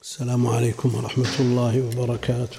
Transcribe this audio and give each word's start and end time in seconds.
السلام 0.00 0.46
عليكم 0.46 0.94
ورحمة 0.94 1.34
الله 1.40 1.74
وبركاته. 1.86 2.56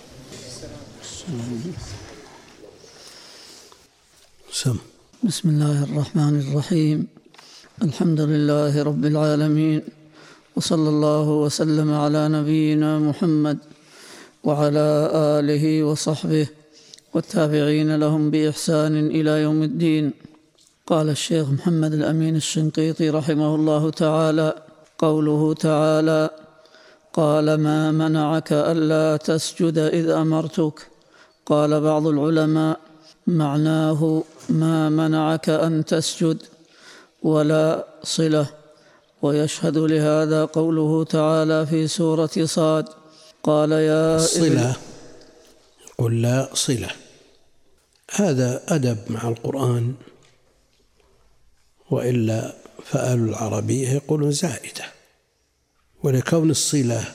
سم. 4.52 4.78
بسم 5.24 5.50
الله 5.50 5.84
الرحمن 5.84 6.40
الرحيم. 6.40 7.08
الحمد 7.82 8.22
لله 8.22 8.84
رب 8.84 9.06
العالمين. 9.06 9.82
وصلى 10.56 10.90
الله 10.90 11.28
وسلم 11.30 11.94
على 11.94 12.30
نبينا 12.30 13.00
محمد 13.00 13.58
وعلى 14.44 14.88
آله 15.42 15.84
وصحبه 15.84 16.48
والتابعين 17.14 17.96
لهم 17.96 18.32
بإحسان 18.32 18.94
إلى 19.18 19.42
يوم 19.42 19.64
الدين. 19.64 20.14
قال 20.88 21.10
الشيخ 21.10 21.50
محمد 21.50 21.94
الأمين 21.94 22.36
الشنقيطي 22.36 23.10
رحمه 23.10 23.56
الله 23.56 23.90
تعالى 23.90 24.50
قوله 24.98 25.54
تعالى 25.54 26.30
قال 27.14 27.56
ما 27.56 27.92
منعك 27.92 28.54
ألا 28.54 29.18
تسجد 29.18 29.78
إذ 29.78 30.10
أمرتك؟ 30.10 30.88
قال 31.46 31.82
بعض 31.82 32.08
العلماء 32.08 32.80
معناه 33.28 34.24
ما 34.50 34.90
منعك 34.90 35.50
أن 35.50 35.86
تسجد 35.86 36.38
ولا 37.24 37.88
صلة. 38.04 38.48
ويشهد 39.22 39.78
لهذا 39.78 40.46
قوله 40.46 41.04
تعالى 41.04 41.66
في 41.66 41.88
سورة 41.88 42.46
صاد 42.46 42.86
قال 43.44 43.72
يا 43.72 44.18
صلة. 44.18 44.76
قل 45.98 46.22
لا 46.22 46.50
صلة. 46.54 46.90
هذا 48.12 48.62
أدب 48.68 48.98
مع 49.10 49.30
القرآن. 49.30 49.94
وإلا 51.90 52.54
فآل 52.86 53.30
العربية 53.30 53.90
يقولون 53.90 54.32
زائدة. 54.32 55.01
ولكون 56.04 56.50
الصلة 56.50 57.14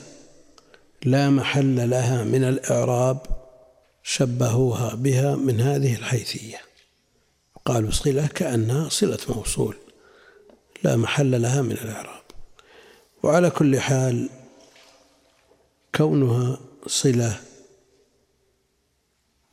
لا 1.05 1.29
محل 1.29 1.89
لها 1.89 2.23
من 2.23 2.43
الإعراب 2.43 3.17
شبهوها 4.03 4.95
بها 4.95 5.35
من 5.35 5.61
هذه 5.61 5.95
الحيثية. 5.95 6.61
قالوا 7.65 7.91
صلة 7.91 8.27
كأنها 8.27 8.89
صلة 8.89 9.19
موصول 9.29 9.75
لا 10.83 10.95
محل 10.95 11.41
لها 11.41 11.61
من 11.61 11.71
الإعراب. 11.71 12.21
وعلى 13.23 13.49
كل 13.49 13.79
حال 13.79 14.29
كونها 15.95 16.59
صلة 16.87 17.39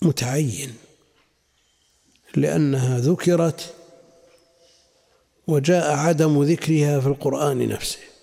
متعين 0.02 0.74
لأنها 2.36 2.98
ذكرت 2.98 3.74
وجاء 5.46 5.96
عدم 5.96 6.42
ذكرها 6.42 7.00
في 7.00 7.06
القرآن 7.06 7.68
نفسه. 7.68 8.13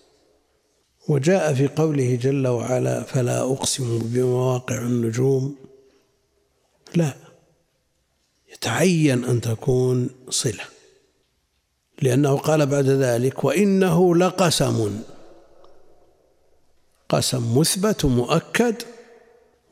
وجاء 1.11 1.53
في 1.53 1.67
قوله 1.67 2.15
جل 2.15 2.47
وعلا 2.47 3.03
فلا 3.03 3.41
أقسم 3.41 3.99
بمواقع 3.99 4.77
النجوم. 4.77 5.55
لا 6.95 7.13
يتعين 8.53 9.23
أن 9.23 9.41
تكون 9.41 10.09
صلة 10.29 10.63
لأنه 12.01 12.37
قال 12.37 12.65
بعد 12.65 12.85
ذلك 12.85 13.43
وإنه 13.43 14.15
لقسم 14.15 15.01
قسم 17.09 17.57
مثبت 17.57 18.05
مؤكد 18.05 18.75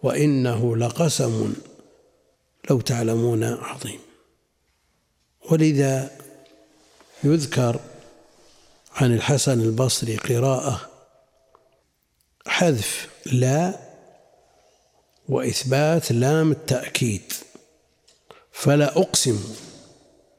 وإنه 0.03 0.77
لقسم 0.77 1.53
لو 2.69 2.81
تعلمون 2.81 3.43
عظيم. 3.43 3.99
ولذا 5.51 6.11
يذكر 7.23 7.79
عن 8.95 9.13
الحسن 9.13 9.61
البصري 9.61 10.17
قراءة 10.17 10.89
حذف 12.49 13.07
لا 13.25 13.79
وإثبات 15.29 16.11
لام 16.11 16.51
التأكيد. 16.51 17.33
فلا 18.51 18.97
أقسم 18.97 19.39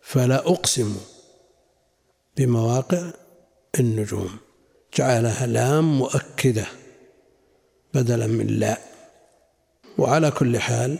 فلا 0.02 0.36
أقسم 0.36 0.96
بمواقع 2.36 3.10
النجوم. 3.80 4.38
جعلها 4.94 5.46
لام 5.46 5.98
مؤكدة 5.98 6.66
بدلا 7.94 8.26
من 8.26 8.46
لا. 8.46 8.78
وعلى 9.98 10.30
كل 10.30 10.58
حال 10.58 10.98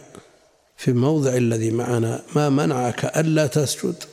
في 0.77 0.91
الموضع 0.91 1.37
الذي 1.37 1.71
معنا 1.71 2.23
ما 2.37 2.49
منعك 2.49 3.05
ألا 3.05 3.47
تسجد. 3.47 4.05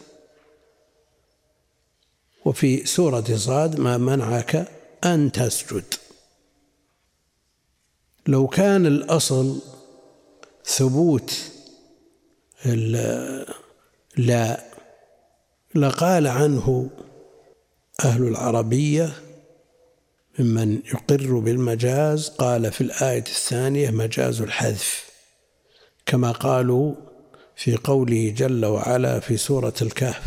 وفي 2.45 2.85
سورة 2.85 3.35
صاد 3.35 3.79
ما 3.79 3.97
منعك 3.97 4.67
أن 5.03 5.31
تسجد. 5.31 5.93
لو 8.27 8.47
كان 8.47 8.85
الأصل 8.85 9.61
ثبوت 10.65 11.51
لا 14.17 14.63
لقال 15.75 16.27
عنه 16.27 16.89
أهل 18.05 18.27
العربية 18.27 19.13
ممن 20.39 20.81
يقر 20.85 21.39
بالمجاز 21.39 22.29
قال 22.29 22.71
في 22.71 22.81
الآية 22.81 23.19
الثانية 23.19 23.89
مجاز 23.89 24.41
الحذف 24.41 25.09
كما 26.05 26.31
قالوا 26.31 26.95
في 27.55 27.75
قوله 27.75 28.29
جل 28.29 28.65
وعلا 28.65 29.19
في 29.19 29.37
سورة 29.37 29.73
الكهف 29.81 30.23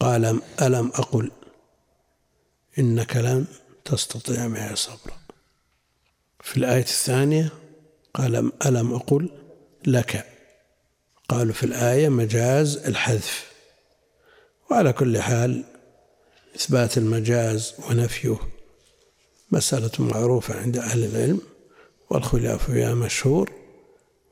قال 0.00 0.40
ألم 0.62 0.88
أقل 0.94 1.30
إنك 2.78 3.16
لن 3.16 3.46
تستطيع 3.84 4.48
معي 4.48 4.76
صبرا؟ 4.76 5.17
في 6.48 6.56
الآية 6.56 6.80
الثانية 6.80 7.52
قال 8.14 8.52
ألم 8.66 8.94
أقل 8.94 9.30
لك؟ 9.86 10.26
قالوا 11.28 11.52
في 11.52 11.64
الآية 11.64 12.08
مجاز 12.08 12.76
الحذف. 12.76 13.52
وعلى 14.70 14.92
كل 14.92 15.18
حال 15.18 15.64
إثبات 16.56 16.98
المجاز 16.98 17.74
ونفيه 17.90 18.36
مسألة 19.50 19.90
معروفة 19.98 20.60
عند 20.60 20.76
أهل 20.76 21.04
العلم 21.04 21.40
والخلاف 22.10 22.70
فيها 22.70 22.94
مشهور 22.94 23.52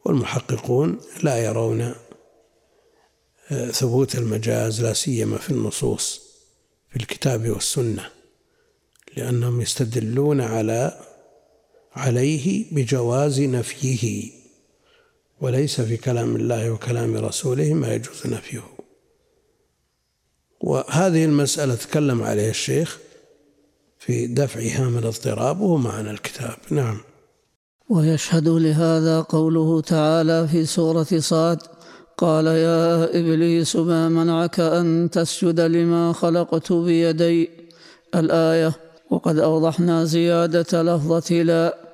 والمحققون 0.05 1.01
لا 1.23 1.39
يرون 1.39 1.95
آه، 3.51 3.71
ثبوت 3.71 4.15
المجاز 4.15 4.83
لا 4.83 4.93
سيما 4.93 5.39
في 5.39 5.51
النصوص 5.51 6.23
في 6.91 6.97
الكتاب 6.97 7.51
والسنة 7.51 8.11
لأنهم 9.17 9.61
يستدلون 9.61 10.41
على 10.41 11.01
عليه 11.97 12.65
بجواز 12.73 13.41
نفيه 13.41 14.31
وليس 15.41 15.81
في 15.81 15.97
كلام 15.97 16.37
الله 16.37 16.71
وكلام 16.71 17.17
رسوله 17.17 17.75
ما 17.75 17.95
يجوز 17.95 18.27
نفيه. 18.27 18.63
وهذه 20.61 21.25
المسألة 21.25 21.75
تكلم 21.75 22.23
عليها 22.23 22.51
الشيخ 22.51 22.99
في 23.99 24.27
دفعها 24.27 24.89
من 24.89 24.99
الاضطراب 24.99 25.61
وهو 25.61 25.77
معنى 25.77 26.11
الكتاب. 26.11 26.57
نعم. 26.71 27.01
ويشهد 27.89 28.49
لهذا 28.49 29.21
قوله 29.21 29.81
تعالى 29.81 30.49
في 30.49 30.67
سورة 30.67 31.07
صاد 31.19 31.59
قال 32.19 32.47
يا 32.47 33.05
إبليس 33.05 33.77
ما 33.77 34.09
منعك 34.09 34.61
أن 34.61 35.09
تسجد 35.13 35.61
لما 35.61 36.13
خلقت 36.13 36.73
بيدي؟ 36.73 37.51
الآية 38.15 38.73
وقد 39.11 39.39
أوضحنا 39.39 40.05
زيادة 40.05 40.83
لفظة 40.83 41.35
لا. 41.35 41.86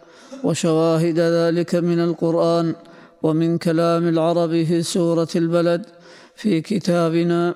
وشواهد 0.45 1.19
ذلك 1.19 1.75
من 1.75 2.01
القرآن 2.01 2.75
ومن 3.23 3.59
كلام 3.59 4.09
العرب 4.09 4.51
في 4.51 4.83
سورة 4.83 5.29
البلد 5.37 5.87
في 6.37 6.61
كتابنا 6.61 7.55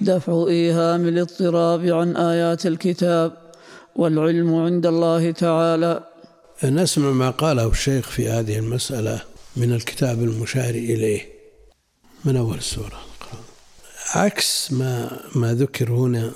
دفع 0.00 0.46
إيهام 0.48 1.08
الاضطراب 1.08 1.86
عن 1.86 2.16
آيات 2.16 2.66
الكتاب 2.66 3.32
والعلم 3.96 4.54
عند 4.54 4.86
الله 4.86 5.30
تعالى. 5.30 6.04
نسمع 6.64 7.10
ما 7.10 7.30
قاله 7.30 7.68
الشيخ 7.70 8.08
في 8.08 8.28
هذه 8.28 8.58
المسألة 8.58 9.22
من 9.56 9.72
الكتاب 9.72 10.22
المشار 10.22 10.74
إليه 10.74 11.20
من 12.24 12.36
أول 12.36 12.56
السورة 12.56 13.00
عكس 14.14 14.72
ما 14.72 15.20
ما 15.34 15.54
ذكر 15.54 15.92
هنا 15.92 16.32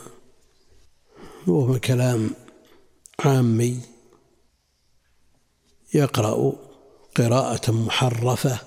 وهو 1.46 1.78
كلام 1.78 2.30
عامي 3.20 3.80
يقرأ 5.94 6.52
قراءة 7.16 7.70
محرفة. 7.70 8.58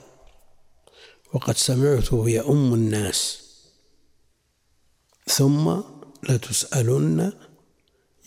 وقد 1.33 1.57
سمعته 1.57 2.29
يؤم 2.29 2.73
الناس. 2.73 3.43
ثم 5.27 5.81
لتسألن 6.29 7.33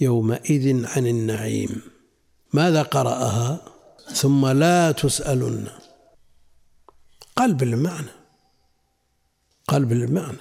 يومئذ 0.00 0.86
عن 0.86 1.06
النعيم. 1.06 1.82
ماذا 2.52 2.82
قرأها؟ 2.82 3.72
ثم 4.12 4.46
لا 4.46 4.92
تسألن. 4.92 5.68
قلب 7.36 7.62
المعنى. 7.62 8.10
قلب 9.68 9.92
المعنى. 9.92 10.38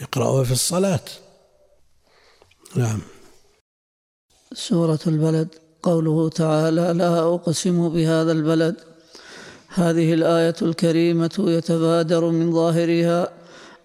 يقرأها 0.00 0.44
في 0.44 0.52
الصلاة. 0.52 1.04
نعم. 2.76 3.00
سورة 4.52 5.00
البلد. 5.06 5.61
قوله 5.82 6.28
تعالى 6.28 6.92
لا 6.92 7.34
أقسم 7.34 7.88
بهذا 7.88 8.32
البلد. 8.32 8.76
هذه 9.68 10.14
الآية 10.14 10.54
الكريمة 10.62 11.36
يتبادر 11.38 12.30
من 12.30 12.52
ظاهرها 12.52 13.28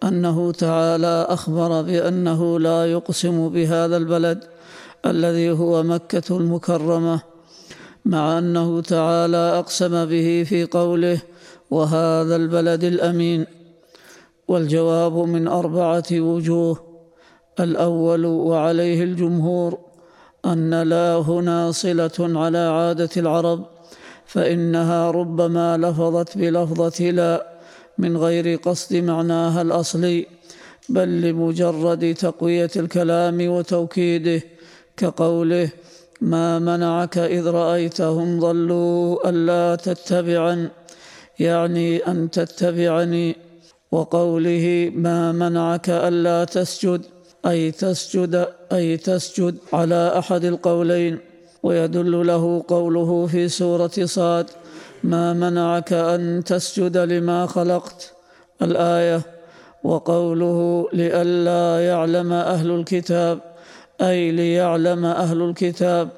أنه 0.04 0.52
تعالى 0.52 1.26
أخبر 1.30 1.82
بأنه 1.82 2.60
لا 2.60 2.92
يقسم 2.92 3.50
بهذا 3.50 3.98
البلد 3.98 4.44
الذي 5.06 5.52
هو 5.52 5.84
مكة 5.84 6.38
المكرمة 6.38 7.22
مع 8.06 8.38
أنه 8.38 8.82
تعالى 8.82 9.38
أقسم 9.38 10.06
به 10.06 10.46
في 10.50 10.66
قوله 10.66 11.22
وهذا 11.72 12.36
البلد 12.36 12.84
الأمين. 12.84 13.46
والجواب 14.48 15.18
من 15.18 15.48
أربعة 15.48 16.04
وجوه 16.12 16.80
الأول 17.60 18.26
وعليه 18.26 19.04
الجمهور 19.04 19.87
أن 20.54 20.82
لا 20.82 21.16
هنا 21.16 21.72
صلة 21.72 22.18
على 22.20 22.58
عادة 22.58 23.10
العرب 23.18 23.66
فإنها 24.26 25.12
ربما 25.12 25.78
لفظت 25.78 26.38
بلفظة 26.38 27.06
لا 27.10 27.48
من 27.98 28.18
غير 28.18 28.56
قصد 28.56 28.96
معناها 28.96 29.62
الأصلي 29.62 30.28
بل 30.90 31.22
لمجرد 31.22 32.14
تقوية 32.14 32.72
الكلام 32.76 33.50
وتوكيده 33.50 34.42
كقوله 34.98 35.70
ما 36.22 36.60
منعك 36.60 37.18
إذ 37.18 37.48
رأيتهم 37.48 38.40
ضلوا 38.40 39.30
ألا 39.30 39.76
تتبعن 39.76 40.70
يعني 41.40 41.98
أن 41.98 42.30
تتبعني 42.32 43.36
وقوله 43.92 44.92
ما 44.96 45.32
منعك 45.32 45.90
ألا 45.90 46.44
تسجد 46.44 47.02
أي 47.48 47.72
تسجد 47.72 48.48
أي 48.72 48.98
تسجد 48.98 49.56
على 49.74 50.14
أحد 50.20 50.46
القولين 50.46 51.18
ويدل 51.64 52.28
له 52.28 52.64
قوله 52.68 53.28
في 53.28 53.50
سورة 53.50 53.92
صاد 54.04 54.46
ما 55.04 55.34
منعك 55.34 55.94
أن 55.94 56.44
تسجد 56.44 56.98
لما 56.98 57.46
خلقت؟ 57.46 58.14
الآية 58.62 59.22
وقوله 59.84 60.88
لئلا 60.94 61.86
يعلم 61.86 62.34
أهل 62.34 62.72
الكتاب 62.72 63.40
أي 64.02 64.32
ليعلم 64.32 65.06
أهل 65.06 65.42
الكتاب. 65.42 66.10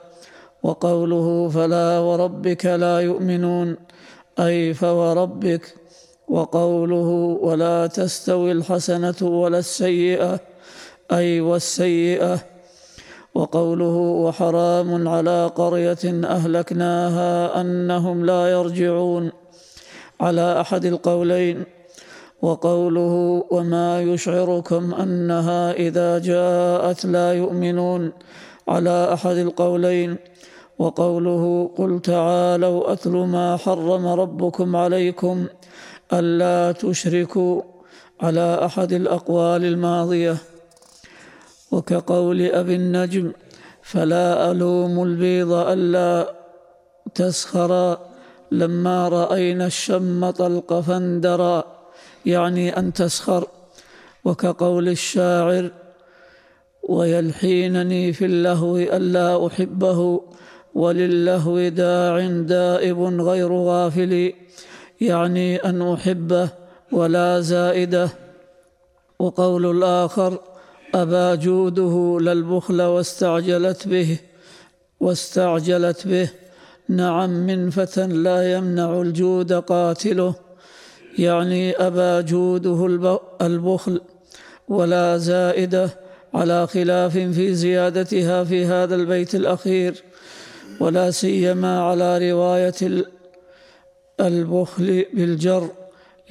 وقوله 0.64 1.50
فلا 1.50 2.00
وربك 2.00 2.66
لا 2.66 3.00
يؤمنون 3.00 3.76
أي 4.40 4.74
فوربك. 4.74 5.76
وقوله 6.28 7.38
ولا 7.42 7.88
تستوي 7.88 8.52
الحسنة 8.52 9.16
ولا 9.22 9.60
السيئة 9.60 10.40
أي 11.12 11.42
والسيئة 11.42 12.40
وقوله 13.36 13.98
وحرام 13.98 15.08
على 15.08 15.52
قرية 15.56 16.06
أهلكناها 16.06 17.62
أنهم 17.62 18.26
لا 18.26 18.48
يرجعون. 18.48 19.32
على 20.22 20.62
أحد 20.62 20.86
القولين 20.86 21.64
وقوله 22.42 23.46
وما 23.52 24.02
يشعركم 24.02 24.94
أنها 24.94 25.72
إذا 25.72 26.20
جاءت 26.20 27.06
لا 27.06 27.34
يؤمنون. 27.34 28.12
على 28.68 29.14
أحد 29.14 29.38
القولين 29.38 30.16
وقوله 30.80 31.72
قل 31.78 32.02
تعالوا 32.02 32.94
أتل 32.94 33.12
ما 33.12 33.58
حرم 33.58 34.08
ربكم 34.08 34.76
عليكم 34.76 35.46
ألا 36.14 36.72
تشركوا. 36.72 37.62
على 38.22 38.66
أحد 38.66 38.94
الأقوال 38.94 39.66
الماضية. 39.66 40.38
وكقول 41.72 42.42
أبي 42.42 42.76
النجم 42.76 43.32
فلا 43.82 44.52
ألوم 44.52 45.04
البيض 45.04 45.52
ألا 45.52 46.34
تسخرا. 47.16 48.10
لما 48.52 49.10
رأينا 49.10 49.66
الشم 49.66 50.30
طلق 50.30 50.80
فاندرا. 50.80 51.64
يعني 52.26 52.78
أن 52.78 52.94
تسخر. 52.94 53.48
وكقول 54.26 54.90
الشاعر 54.90 55.72
ويلحينني 56.90 58.14
في 58.14 58.26
اللهو 58.26 58.78
ألا 58.78 59.48
أحبه. 59.48 60.22
وللهو 60.76 61.68
داع 61.70 62.28
دائب 62.28 63.00
غير 63.02 63.54
غافل. 63.54 64.34
يعني 65.02 65.58
أن 65.58 65.82
أحبه 65.94 66.50
ولا 66.92 67.40
زائده. 67.40 68.10
وقول 69.20 69.66
الآخر 69.66 70.40
أبى 70.96 71.38
جوده 71.38 72.18
للبخل 72.22 72.82
واستعجلت 72.82 73.88
به 73.88 74.20
واستعجلت 75.00 76.08
به. 76.08 76.30
نعم 76.90 77.30
من 77.30 77.70
فتى 77.70 78.08
لا 78.08 78.54
يمنع 78.54 79.02
الجود 79.02 79.54
قاتله. 79.54 80.36
يعني 81.18 81.74
أبى 81.76 82.28
جوده 82.28 82.86
البخل 83.42 84.02
ولا 84.68 85.18
زائدة 85.18 85.90
على 86.34 86.68
خلاف 86.68 87.18
في 87.18 87.54
زيادتها 87.54 88.44
في 88.44 88.66
هذا 88.66 88.96
البيت 88.96 89.36
الأخير 89.36 90.04
ولا 90.80 91.12
سيما 91.12 91.82
على 91.82 92.32
رواية 92.32 93.06
البخل 94.20 95.06
بالجر 95.14 95.70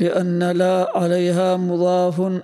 لأن 0.00 0.50
لا 0.50 0.92
عليها 0.94 1.56
مضاف 1.56 2.42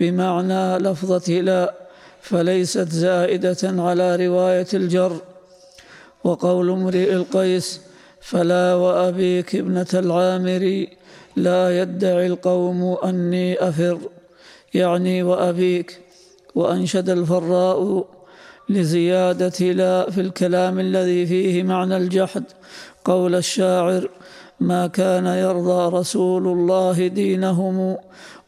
بمعنى 0.00 0.78
لفظة 0.78 1.32
لا 1.32 1.74
فليست 2.20 2.88
زائدة 2.88 3.82
على 3.82 4.26
رواية 4.26 4.66
الجر. 4.74 5.16
وقول 6.24 6.70
امرئ 6.70 7.12
القيس 7.12 7.80
فلا 8.20 8.74
وأبيك 8.74 9.54
ابنة 9.54 9.86
العامر 9.94 10.86
لا 11.36 11.82
يدعي 11.82 12.26
القوم 12.26 12.96
أني 13.04 13.68
أفر. 13.68 13.98
يعني 14.74 15.22
وأبيك. 15.22 16.00
وأنشد 16.54 17.10
الفراء 17.10 18.06
لزيادة 18.68 19.72
لا 19.72 20.10
في 20.10 20.20
الكلام 20.20 20.80
الذي 20.80 21.26
فيه 21.26 21.62
معنى 21.62 21.96
الجحد. 21.96 22.44
قول 23.04 23.34
الشاعر 23.34 24.08
ما 24.60 24.86
كان 24.86 25.26
يرضى 25.26 25.96
رسول 25.96 26.46
الله 26.46 27.06
دينهم 27.06 27.96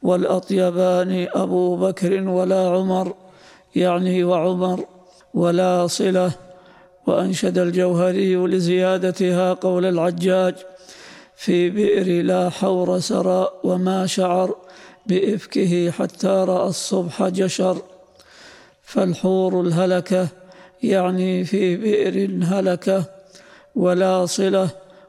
والأطيبان 0.07 1.29
أبو 1.35 1.77
بكر 1.77 2.29
ولا 2.29 2.69
عمر 2.69 3.15
يعني 3.77 4.25
وعمر 4.25 4.85
ولا 5.35 5.87
صلة. 5.87 6.33
وأنشد 7.07 7.59
الجوهري 7.59 8.37
لزيادتها 8.37 9.53
قول 9.53 9.85
العجاج 9.85 10.55
في 11.37 11.71
بئر 11.71 12.25
لا 12.25 12.51
حور 12.51 12.99
سرى 12.99 13.49
وما 13.65 14.07
شعر 14.07 14.57
بإفكه 15.07 15.91
حتى 15.91 16.35
رأى 16.53 16.69
الصبح 16.69 17.29
جشر. 17.29 17.77
فالحور 18.83 19.61
الهلكة 19.61 20.29
يعني 20.83 21.45
في 21.45 21.77
بئر 21.77 22.17
هلكة 22.43 23.05
ولا 23.75 24.27
صلة 24.27 24.69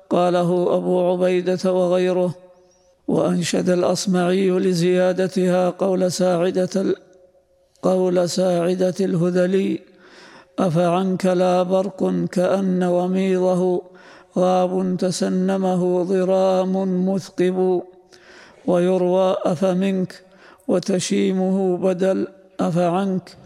قاله 0.10 0.76
أبو 0.78 1.12
عبيدة 1.12 1.74
وغيره. 1.74 2.47
وأنشد 3.08 3.70
الأصمعي 3.70 4.50
لزيادتها 4.50 5.70
قول 5.70 6.12
ساعدة 6.12 6.96
قول 7.82 8.30
ساعدة 8.30 8.96
الهذلي 9.00 9.80
أفعنك 10.60 11.26
لا 11.26 11.64
برق 11.64 12.26
كأن 12.32 12.84
وميضه 12.84 13.82
غاب 14.38 14.98
تسنمه 15.00 16.04
ضرام 16.04 17.10
مثقب 17.10 17.82
ويروى 18.66 19.36
أفمنك 19.46 20.24
وتشيمه 20.68 21.78
بدل 21.78 22.28
أفعنك 22.60 23.38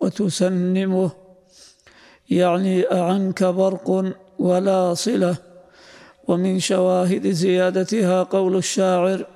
وتسنمه 0.00 1.10
يعني 2.30 2.92
أعنك 2.92 3.44
برق 3.44 4.14
ولا 4.38 4.94
صلة 4.94 5.36
ومن 6.28 6.58
شواهد 6.58 7.30
زيادتها 7.30 8.22
قول 8.22 8.56
الشاعر 8.56 9.26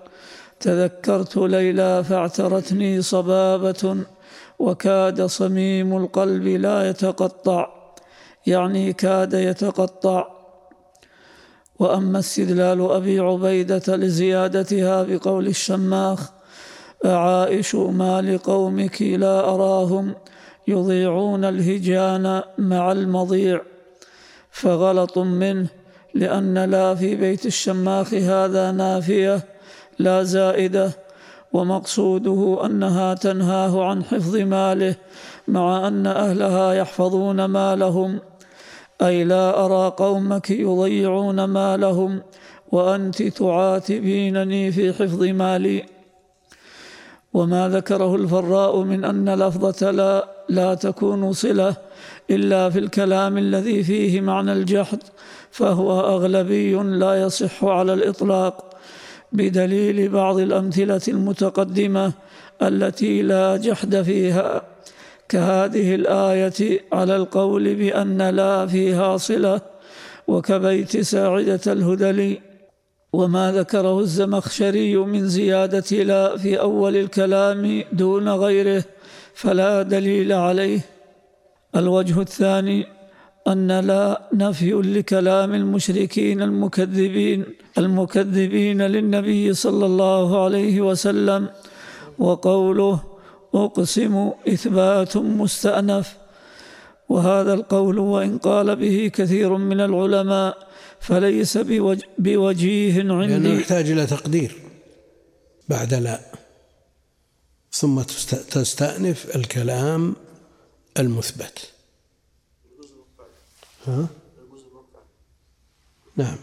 تذكرت 0.61 1.37
ليلى 1.37 2.05
فاعترتني 2.05 3.03
صبابة 3.03 3.97
وكاد 4.59 5.27
صميم 5.27 5.97
القلب 5.97 6.47
لا 6.47 6.89
يتقطع 6.89 7.69
يعني 8.47 8.93
كاد 8.93 9.35
يتقطع. 9.35 10.41
وأما 11.79 12.19
استدلال 12.19 12.91
أبي 12.91 13.21
عبيدة 13.21 13.97
لزيادتها 13.97 15.03
بقول 15.03 15.47
الشماخ 15.47 16.31
أعائش 17.05 17.75
ما 17.75 18.23
لقومك 18.23 19.03
لا 19.03 19.41
أراهم 19.41 20.15
يضيعون 20.69 21.45
الهجان 21.45 22.43
مع 22.59 22.93
المضيع 22.93 23.61
فغلط 24.51 25.19
منه 25.19 25.69
لأن 26.15 26.59
لا 26.59 26.95
في 26.95 27.17
بيت 27.17 27.47
الشماخ 27.47 28.15
هذا 28.15 28.73
نافية 28.73 29.45
لا 29.99 30.23
زائدة. 30.23 30.93
ومقصوده 31.53 32.67
أنها 32.67 33.15
تنهاه 33.15 33.85
عن 33.85 34.05
حفظ 34.05 34.37
ماله 34.37 34.95
مع 35.49 35.89
أن 35.89 36.07
أهلها 36.07 36.73
يحفظون 36.73 37.45
مالهم. 37.45 38.19
أي 39.03 39.25
لا 39.25 39.65
أرى 39.65 39.95
قومك 39.97 40.51
يضيعون 40.51 41.45
مالهم 41.45 42.23
وأنت 42.73 43.23
تعاتبينني 43.23 44.73
في 44.73 44.93
حفظ 44.93 45.23
مالي. 45.23 45.85
وما 47.35 47.69
ذكره 47.69 48.17
الفراء 48.17 48.81
من 48.83 49.05
أن 49.05 49.35
لفظة 49.35 49.91
لا 49.91 50.29
لا 50.49 50.75
تكون 50.75 51.33
صلة 51.33 51.77
إلا 52.31 52.71
في 52.71 52.79
الكلام 52.79 53.39
الذي 53.39 53.83
فيه 53.83 54.21
معنى 54.21 54.53
الجحد. 54.53 54.99
فهو 55.51 56.01
أغلبي 56.01 56.75
لا 56.75 57.23
يصح 57.23 57.65
على 57.65 57.95
الإطلاق 57.95 58.77
بدليل 59.33 60.09
بعض 60.09 60.39
الأمثلة 60.39 61.01
المتقدمة 61.09 62.13
التي 62.63 63.23
لا 63.23 63.57
جحد 63.57 64.03
فيها. 64.03 64.63
كهذه 65.29 65.95
الآية 65.95 66.81
على 66.93 67.17
القول 67.17 67.75
بأن 67.75 68.23
لا 68.23 68.67
فيها 68.67 69.17
صلة 69.17 69.61
وكبيت 70.29 71.01
ساعدة 71.01 71.61
الهدلي. 71.67 72.41
وما 73.13 73.53
ذكره 73.53 74.01
الزمخشري 74.01 74.97
من 74.97 75.29
زيادة 75.29 75.97
لا 76.03 76.37
في 76.37 76.61
أول 76.61 76.97
الكلام 76.97 77.85
دون 77.93 78.29
غيره 78.29 78.85
فلا 79.35 79.83
دليل 79.83 80.33
عليه. 80.33 80.81
الوجه 81.77 82.21
الثاني 82.21 83.00
أن 83.49 83.81
لا 83.81 84.29
نفي 84.35 84.73
لكلام 84.73 85.55
المشركين 85.55 86.43
المكذبين 86.43 87.45
المكذبين 87.79 88.83
للنبي 88.83 89.55
صلى 89.55 89.87
الله 89.87 90.45
عليه 90.45 90.81
وسلم 90.81 91.49
وقوله 92.19 93.03
أقسم 93.55 94.31
إثبات 94.49 95.17
مستأنف 95.17 96.17
وهذا 97.09 97.55
القول 97.55 97.99
وإن 97.99 98.39
قال 98.39 98.77
به 98.77 99.11
كثير 99.15 99.57
من 99.57 99.81
العلماء 99.81 100.69
فليس 101.01 101.59
بوجيه 102.19 102.95
عندي. 103.13 103.33
لأنه 103.33 103.61
يحتاج 103.61 103.91
إلى 103.91 104.07
تقدير 104.07 104.57
بعد 105.69 105.95
لا. 105.95 106.21
ثم 107.73 108.03
تستأنف 108.51 109.37
الكلام 109.37 110.17
المثبت. 110.99 111.73
ها؟ 113.87 114.09
نعم. 116.17 116.37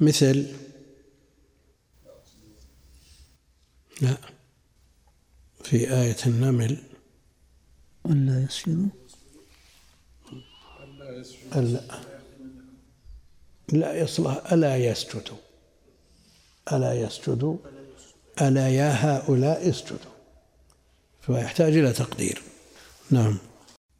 مثل؟ 0.00 0.46
لا. 4.00 4.16
في 5.64 5.92
آية 5.94 6.16
النمل. 6.26 6.78
ألا 8.06 8.42
يسجدوا 8.44 8.88
ألا 11.56 11.80
لا. 13.72 13.94
يصلح. 14.02 14.52
ألا 14.52 14.76
يسجدوا 14.76 15.36
ألا 16.72 16.94
يسجدوا 16.94 17.56
ألا 18.40 18.68
يا 18.68 18.90
هؤلاء 18.92 19.68
اسجدوا. 19.68 20.14
فيحتاج 21.20 21.76
إلى 21.76 21.92
تقدير. 21.92 22.42
نعم. 23.10 23.38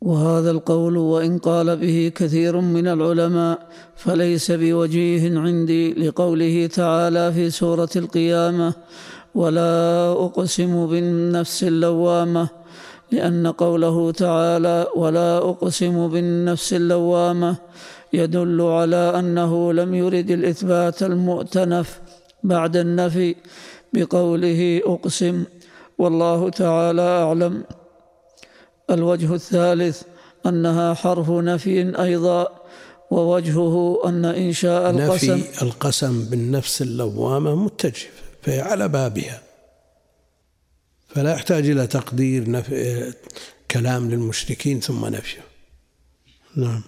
وهذا 0.04 0.50
القول 0.50 0.96
وإن 0.96 1.38
قال 1.38 1.76
به 1.76 2.12
كثير 2.14 2.60
من 2.60 2.86
العلماء 2.86 3.58
فليس 3.96 4.50
بوجيه 4.50 5.38
عندي 5.38 5.92
لقوله 5.94 6.66
تعالى 6.66 7.32
في 7.32 7.50
سورة 7.50 7.88
القيامة 7.96 8.74
ولا 9.34 10.12
أقسم 10.12 10.86
بالنفس 10.86 11.64
اللوامة 11.64 12.48
لأن 13.12 13.46
قوله 13.46 14.12
تعالى 14.12 14.86
ولا 14.96 15.38
أقسم 15.38 16.08
بالنفس 16.08 16.72
اللوامة 16.72 17.56
يدل 18.12 18.60
على 18.60 19.12
أنه 19.18 19.72
لم 19.72 19.94
يرد 19.94 20.30
الإثبات 20.30 21.02
المؤتنف 21.02 22.00
بعد 22.42 22.76
النفي 22.76 23.36
بقوله 23.92 24.80
أقسم 24.84 25.44
والله 25.98 26.48
تعالى 26.48 27.02
أعلم. 27.02 27.64
الوجه 28.90 29.34
الثالث 29.34 30.02
أنها 30.46 30.94
حرف 30.94 31.30
نفي 31.30 32.02
أيضا 32.02 32.48
ووجهه 33.10 34.02
أن 34.08 34.24
إنشاء 34.24 34.90
القسم 34.90 35.34
نفي 35.34 35.62
القسم. 35.62 36.24
بالنفس 36.24 36.82
اللوامة 36.82 37.54
متجه 37.54 38.08
فهي 38.42 38.60
على 38.60 38.88
بابها. 38.88 39.42
فلا 41.08 41.32
يحتاج 41.32 41.70
إلى 41.70 41.86
تقدير 41.86 42.50
نفي 42.50 43.12
كلام 43.70 44.10
للمشركين 44.10 44.80
ثم 44.80 45.06
نفيه. 45.06 45.40
نعم. 46.56 46.82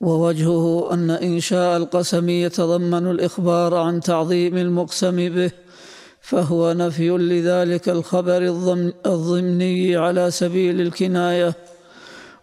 ووجهه 0.00 0.94
أن 0.94 1.10
إنشاء 1.10 1.76
القسم 1.76 2.28
يتضمن 2.28 3.10
الإخبار 3.10 3.74
عن 3.74 4.00
تعظيم 4.00 4.56
المقسم 4.56 5.16
به. 5.16 5.50
فهو 6.20 6.72
نفي 6.72 7.10
لذلك 7.10 7.88
الخبر 7.88 8.42
الضمني 9.06 9.96
على 9.96 10.30
سبيل 10.30 10.80
الكناية 10.80 11.54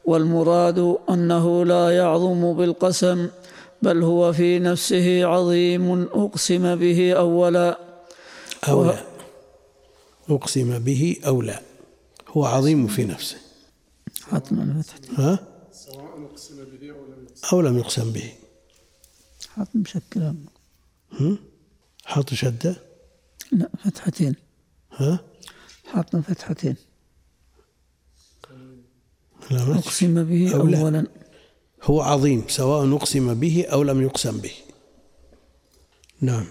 والمراد 0.05 0.97
أنه 1.09 1.65
لا 1.65 1.89
يعظم 1.89 2.53
بالقسم 2.53 3.29
بل 3.81 4.03
هو 4.03 4.33
في 4.33 4.59
نفسه 4.59 5.25
عظيم 5.25 6.03
أقسم 6.03 6.75
به 6.75 7.13
اولا 7.13 7.79
أو 8.67 8.85
لا. 8.85 9.03
أقسم 10.29 10.79
به 10.79 11.17
أو 11.27 11.41
لا. 11.41 11.61
هو 12.27 12.45
عظيم 12.45 12.87
في 12.87 13.03
نفسه. 13.05 13.37
حتما 14.31 14.83
ها؟ 15.17 15.39
سواء 15.71 16.27
اقسم 16.31 16.55
به 16.55 16.93
أو 17.53 17.61
لم 17.61 17.77
يقسم 17.77 18.11
به. 18.11 18.31
حط 19.55 19.67
مشكلة 19.75 20.35
حط 22.05 22.33
شدة؟ 22.33 22.86
لا 23.51 23.69
فتحتين. 23.83 24.35
ها؟ 24.91 25.19
حاطن 25.85 26.21
فتحتين. 26.21 26.75
لا 29.51 29.75
أقسم 29.75 30.23
به 30.23 30.55
أو 30.55 30.61
أولا. 30.61 30.91
لا. 30.91 31.07
هو 31.83 32.01
عظيم 32.01 32.43
سواء 32.47 32.95
أقسم 32.95 33.33
به 33.33 33.65
أو 33.73 33.83
لم 33.83 34.01
يقسم 34.01 34.37
به. 34.37 34.51
نعم. 36.21 36.45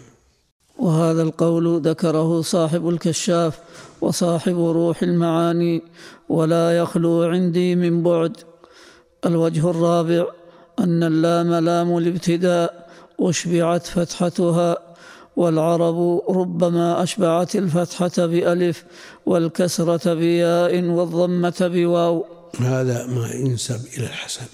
وهذا 0.79 1.23
القول 1.23 1.81
ذكره 1.81 2.41
صاحب 2.43 2.89
الكشاف 2.89 3.61
وصاحب 4.01 4.59
روح 4.59 5.03
المعاني 5.03 5.83
ولا 6.29 6.77
يخلو 6.79 7.23
عندي 7.23 7.75
من 7.75 8.03
بعد. 8.03 8.37
الوجه 9.27 9.71
الرابع 9.71 10.27
أن 10.79 11.03
اللام 11.03 11.55
لام 11.55 11.99
الابتداء 11.99 12.91
أشبعت 13.21 13.87
فتحتها. 13.87 14.86
والعرب 15.37 16.23
ربما 16.29 17.03
أشبعت 17.03 17.57
الفتحة 17.57 18.27
بألف 18.27 18.85
والكسرة 19.27 20.15
بياء 20.15 20.85
والضمة 20.85 21.55
بواو. 21.61 22.27
هذا 22.59 23.07
ما 23.07 23.33
ينسب 23.33 23.87
إلى 23.87 24.07
الحسن. 24.07 24.47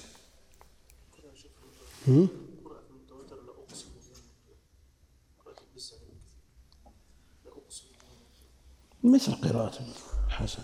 مثل 9.03 9.31
قراءة 9.31 9.79
الحسن. 10.27 10.63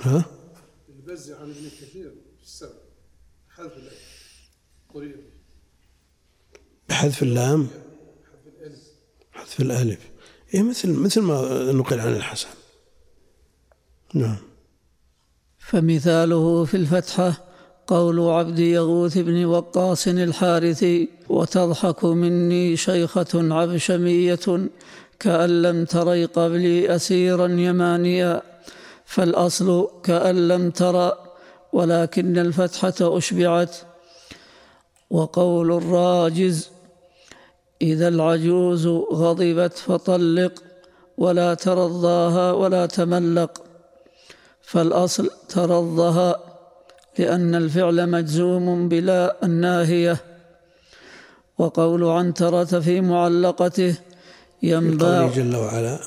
ها؟ 0.00 0.24
البز 0.88 1.30
عن 1.30 1.50
ابن 1.50 1.68
كثير 1.80 2.14
في 2.38 2.44
السبع 2.44 2.80
حذف 3.48 3.76
الألف. 3.76 4.20
طريق 4.94 5.16
بحذف 6.90 7.22
اللام. 7.22 7.68
حذف 9.32 9.60
الألف. 9.60 9.98
إيه 10.54 10.62
مثل 10.62 10.92
مثل 10.92 11.20
ما 11.20 11.72
نقل 11.72 12.00
عن 12.00 12.16
الحسن. 12.16 12.48
نعم. 14.14 14.36
فمثاله 15.58 16.64
في 16.64 16.76
الفتحة 16.76 17.44
قول 17.86 18.20
عبد 18.20 18.58
يغوث 18.58 19.18
بن 19.18 19.44
وقاص 19.44 20.08
الحارثي 20.08 21.08
وتضحك 21.28 22.04
مني 22.04 22.76
شيخة 22.76 23.32
عبشمية 23.34 24.68
كأن 25.20 25.62
لم 25.62 25.84
تري 25.84 26.24
قبلي 26.24 26.96
أسيرا 26.96 27.46
يمانيا 27.46 28.42
فالأصل 29.04 29.90
كأن 30.04 30.48
لم 30.48 30.70
ترى 30.70 31.12
ولكن 31.72 32.38
الفتحة 32.38 32.94
أشبعت. 33.00 33.76
وقول 35.10 35.72
الراجز 35.72 36.70
إذا 37.82 38.08
العجوز 38.08 38.86
غضبت 38.86 39.78
فطلق 39.78 40.62
ولا 41.18 41.54
ترضاها 41.54 42.52
ولا 42.52 42.86
تملق. 42.86 43.64
فالأصل 44.62 45.30
ترضها 45.48 46.44
لأن 47.18 47.54
الفعل 47.54 48.10
مجزوم 48.10 48.88
بلا 48.88 49.44
الناهية. 49.44 50.16
وقول 51.58 52.04
عنترة 52.04 52.80
في 52.80 53.00
معلقته 53.00 53.94
ينباع. 54.62 55.28
جل 55.28 55.56
وعلا 55.56 56.00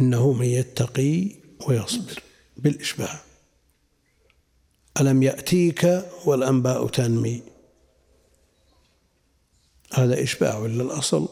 إنه 0.00 0.32
من 0.32 0.46
يتقي 0.46 1.28
ويصبر 1.68 2.22
بالإشباع. 2.56 3.20
ألم 5.00 5.22
يأتيك 5.22 6.02
والأنباء 6.26 6.86
تنمي؟ 6.86 7.51
هذا 9.92 10.22
إشباع 10.22 10.58
ولا 10.58 10.82
الأصل 10.82 11.28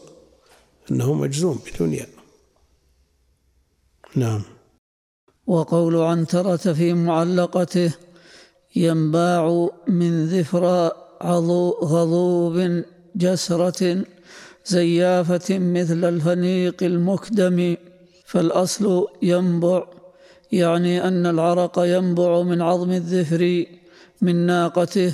أنه 0.91 1.13
مجزوم 1.13 1.59
بدون 1.65 1.93
ياء 1.93 2.09
نعم. 4.15 4.41
وقول 5.47 5.95
عنترة 5.95 6.55
في 6.73 6.93
معلقته 6.93 7.93
ينباع 8.75 9.69
من 9.87 10.25
ذفرى 10.25 10.91
غضوب 11.83 12.83
جسرة 13.15 14.03
زيافة 14.65 15.59
مثل 15.59 16.05
الفنيق 16.05 16.83
المكدم 16.83 17.75
فالأصل 18.25 19.07
ينبع 19.21 19.83
يعني 20.51 21.07
أن 21.07 21.25
العرق 21.25 21.79
ينبع 21.79 22.41
من 22.41 22.61
عظم 22.61 22.91
الذفر 22.91 23.65
من 24.21 24.35
ناقته 24.35 25.13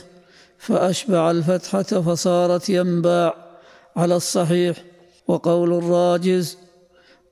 فأشبع 0.58 1.32
الفتحة 1.32 1.84
فصارت 1.84 2.70
ينباع 2.70 3.36
على 3.96 4.16
الصحيح 4.16 4.78
وقول 5.28 5.74
الراجز 5.74 6.58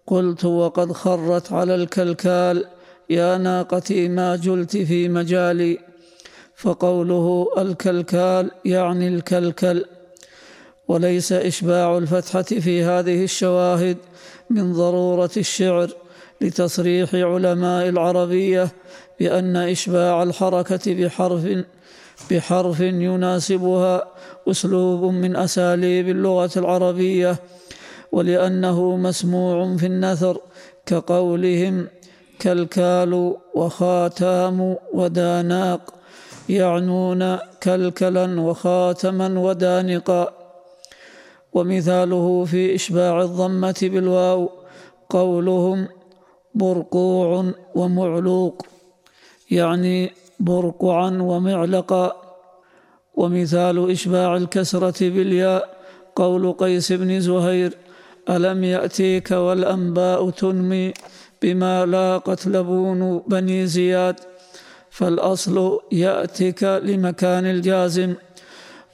قلت 0.08 0.46
وقد 0.46 0.91
خرت 0.91 1.51
على 1.51 1.75
الكلكال 1.75 2.65
يا 3.10 3.38
ناقتي 3.38 4.08
ما 4.08 4.36
جلت 4.36 4.77
في 4.77 5.10
مجالي 5.10 5.79
فقوله 6.55 7.48
الكلكال 7.58 8.51
يعني 8.65 9.08
الكلكل 9.08 9.86
وليس 10.88 11.32
إشباع 11.32 11.98
الفتحة 11.98 12.41
في 12.41 12.84
هذه 12.84 13.24
الشواهد 13.24 13.98
من 14.50 14.74
ضرورة 14.74 15.32
الشعر 15.38 15.89
لتصريح 16.41 17.15
علماء 17.15 17.89
العربية 17.89 18.72
بأن 19.20 19.55
إشباع 19.55 20.24
الحركة 20.24 20.94
بحرف 20.94 21.65
بحرف 22.31 22.79
يناسبها 22.79 24.07
أسلوب 24.48 25.03
من 25.13 25.36
أساليب 25.36 26.10
اللغة 26.10 26.51
العربية 26.57 27.36
ولأنه 28.12 28.95
مسموع 28.95 29.77
في 29.77 29.86
النثر 29.86 30.38
كقولهم 30.86 31.88
كالكال 32.39 33.36
وخاتام 33.55 34.77
وداناق 34.93 35.93
يعنون 36.50 37.38
كلكلا 37.63 38.41
وخاتما 38.41 39.39
ودانقا. 39.39 40.45
ومثاله 41.53 42.45
في 42.45 42.75
إشباع 42.75 43.22
الضمة 43.22 43.75
بالواو 43.81 44.50
قولهم 45.10 45.88
برقوع 46.55 47.53
ومعلوق 47.75 48.65
يعني 49.51 50.12
برقعا 50.39 51.10
ومعلقا. 51.22 52.22
ومثال 53.15 53.92
إشباع 53.92 54.38
الكسرة 54.38 55.10
بالياء 55.10 55.77
قول 56.15 56.54
قيس 56.54 56.92
بن 56.92 57.20
زهير 57.20 57.77
ألم 58.30 58.63
يأتيك 58.63 59.32
والأنباء 59.32 60.30
تنمي 60.30 60.94
بما 61.42 61.86
لاقت 61.86 62.48
لبون 62.48 63.20
بني 63.27 63.68
زياد؟ 63.68 64.15
فالأصل 64.89 65.80
يأتك 65.92 66.63
لمكان 66.63 67.46
الجازم. 67.46 68.13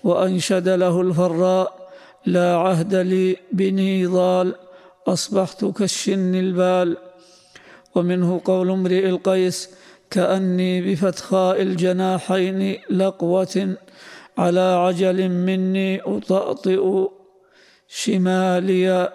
وأنشد 0.04 0.70
له 0.70 1.02
الفراء 1.02 1.92
لا 2.26 2.56
عهد 2.56 2.96
لي 2.96 3.38
بنيضال 3.52 4.56
أصبحت 5.08 5.66
كالشن 5.66 6.36
البال. 6.36 6.98
ومنه 7.96 8.42
قول 8.46 8.70
امرئ 8.70 9.10
القيس 9.10 9.70
كأني 10.12 10.82
بفتخاء 10.82 11.62
الجناحين 11.62 12.78
لقوة 12.90 13.76
على 14.38 14.60
عجل 14.60 15.30
مني 15.30 16.02
أطأطئ 16.02 17.08
شماليا 17.88 19.14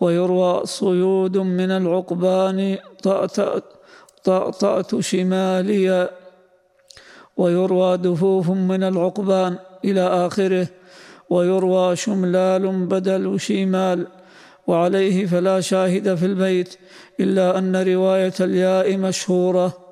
ويروى 0.00 0.60
صيود 0.64 1.38
من 1.38 1.70
العقبان 1.70 2.78
طأطأت 4.24 5.00
شماليا 5.00 6.10
ويروى 7.36 7.96
دفوف 7.96 8.50
من 8.50 8.82
العقبان 8.82 9.58
إلى 9.84 10.00
آخره 10.00 10.68
ويروى 11.30 11.96
شملال 11.96 12.86
بدل 12.86 13.40
شمال 13.40 14.06
وعليه 14.66 15.26
فلا 15.26 15.60
شاهد 15.60 16.14
في 16.14 16.26
البيت 16.26 16.78
إلا 17.20 17.58
أن 17.58 17.76
رواية 17.76 18.34
الياء 18.40 18.96
مشهورة 18.96 19.87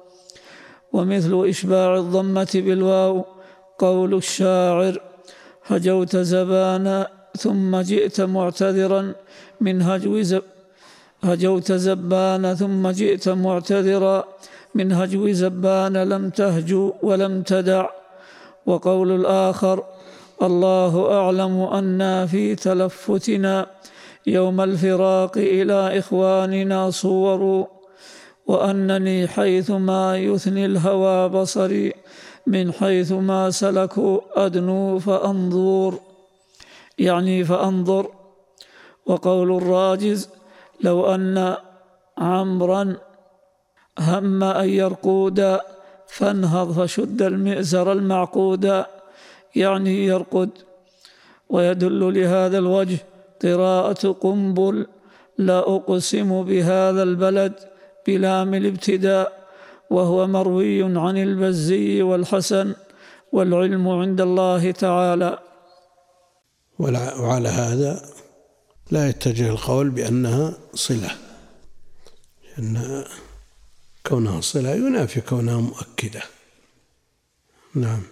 ومثل 0.96 1.32
إشباع 1.52 1.90
الضمة 2.02 2.52
بالواو 2.64 3.24
قول 3.78 4.12
الشاعر 4.14 4.94
هجوت 5.68 6.16
زبانا 6.16 6.98
ثم 7.42 7.72
جئت 7.90 8.18
معتذرا 8.20 9.02
من 9.60 9.76
هجو 9.88 10.14
زب 10.30 10.42
هجوت 11.28 11.72
زبان 11.72 12.54
ثم 12.54 12.82
جئت 13.00 13.28
معتذرا 13.28 14.24
من 14.74 14.92
هجو 14.98 15.32
زبان 15.42 15.94
لم 16.12 16.24
تهجو 16.30 16.82
ولم 17.02 17.42
تدع. 17.42 17.86
وقول 18.66 19.08
الآخر 19.20 19.84
الله 20.42 21.12
أعلم 21.12 21.54
أنا 21.60 22.26
في 22.26 22.54
تلفتنا 22.54 23.66
يوم 24.26 24.60
الفراق 24.60 25.38
إلى 25.38 25.98
إخواننا 25.98 26.90
صور 26.90 27.66
وأنني 28.46 29.28
حيثما 29.28 30.16
يثني 30.16 30.66
الهوى 30.66 31.28
بصري 31.28 31.92
من 32.46 32.72
حيث 32.72 33.12
ما 33.12 33.50
سلكوا 33.50 34.46
أدنو 34.46 34.98
فأنظر. 34.98 35.98
يعني 36.98 37.44
فأنظر. 37.44 38.10
وقول 39.06 39.56
الراجز 39.56 40.28
لو 40.80 41.14
أن 41.14 41.56
عمرا 42.18 42.96
هم 43.98 44.42
أن 44.42 44.68
يرقود 44.68 45.58
فانهض 46.06 46.72
فشد 46.72 47.22
المئزر 47.22 47.92
المعقود 47.92 48.84
يعني 49.56 50.06
يرقد. 50.06 50.50
ويدل 51.48 52.14
لهذا 52.14 52.58
الوجه 52.58 52.98
قراءة 53.42 54.12
قنبل 54.20 54.86
لا 55.38 55.58
أقسم 55.58 56.42
بهذا 56.42 57.02
البلد. 57.02 57.75
بلام 58.06 58.54
الابتداء 58.54 59.46
وهو 59.90 60.26
مروي 60.26 60.82
عن 60.82 61.16
البزي 61.16 62.02
والحسن 62.02 62.74
والعلم 63.32 63.88
عند 63.88 64.20
الله 64.20 64.70
تعالى. 64.70 65.38
وعلى 66.78 67.48
هذا 67.48 68.02
لا 68.90 69.08
يتجه 69.08 69.50
القول 69.50 69.90
بأنها 69.90 70.54
صلة 70.74 71.10
أن 72.58 73.04
كونها 74.06 74.40
صلة 74.40 74.70
ينافي 74.70 75.20
كونها 75.20 75.60
مؤكدة. 75.60 76.22
نعم. 77.74 78.02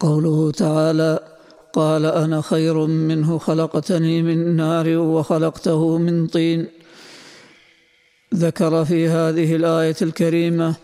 قوله 0.00 0.50
تعالى 0.50 1.20
قال 1.72 2.06
أنا 2.06 2.40
خير 2.40 2.86
منه 2.86 3.38
خلقتني 3.38 4.22
من 4.22 4.56
نار 4.56 4.88
وخلقته 4.98 5.98
من 5.98 6.26
طين. 6.26 6.75
ذكر 8.34 8.84
في 8.84 9.08
هذه 9.08 9.56
الآية 9.56 9.96
الكريمة 10.02 10.74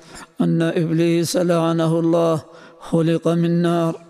أن 0.41 0.63
إبليس 0.63 1.37
لعنه 1.37 1.99
الله 1.99 2.43
خلق 2.81 3.29
من 3.29 3.63
نار. 3.63 4.01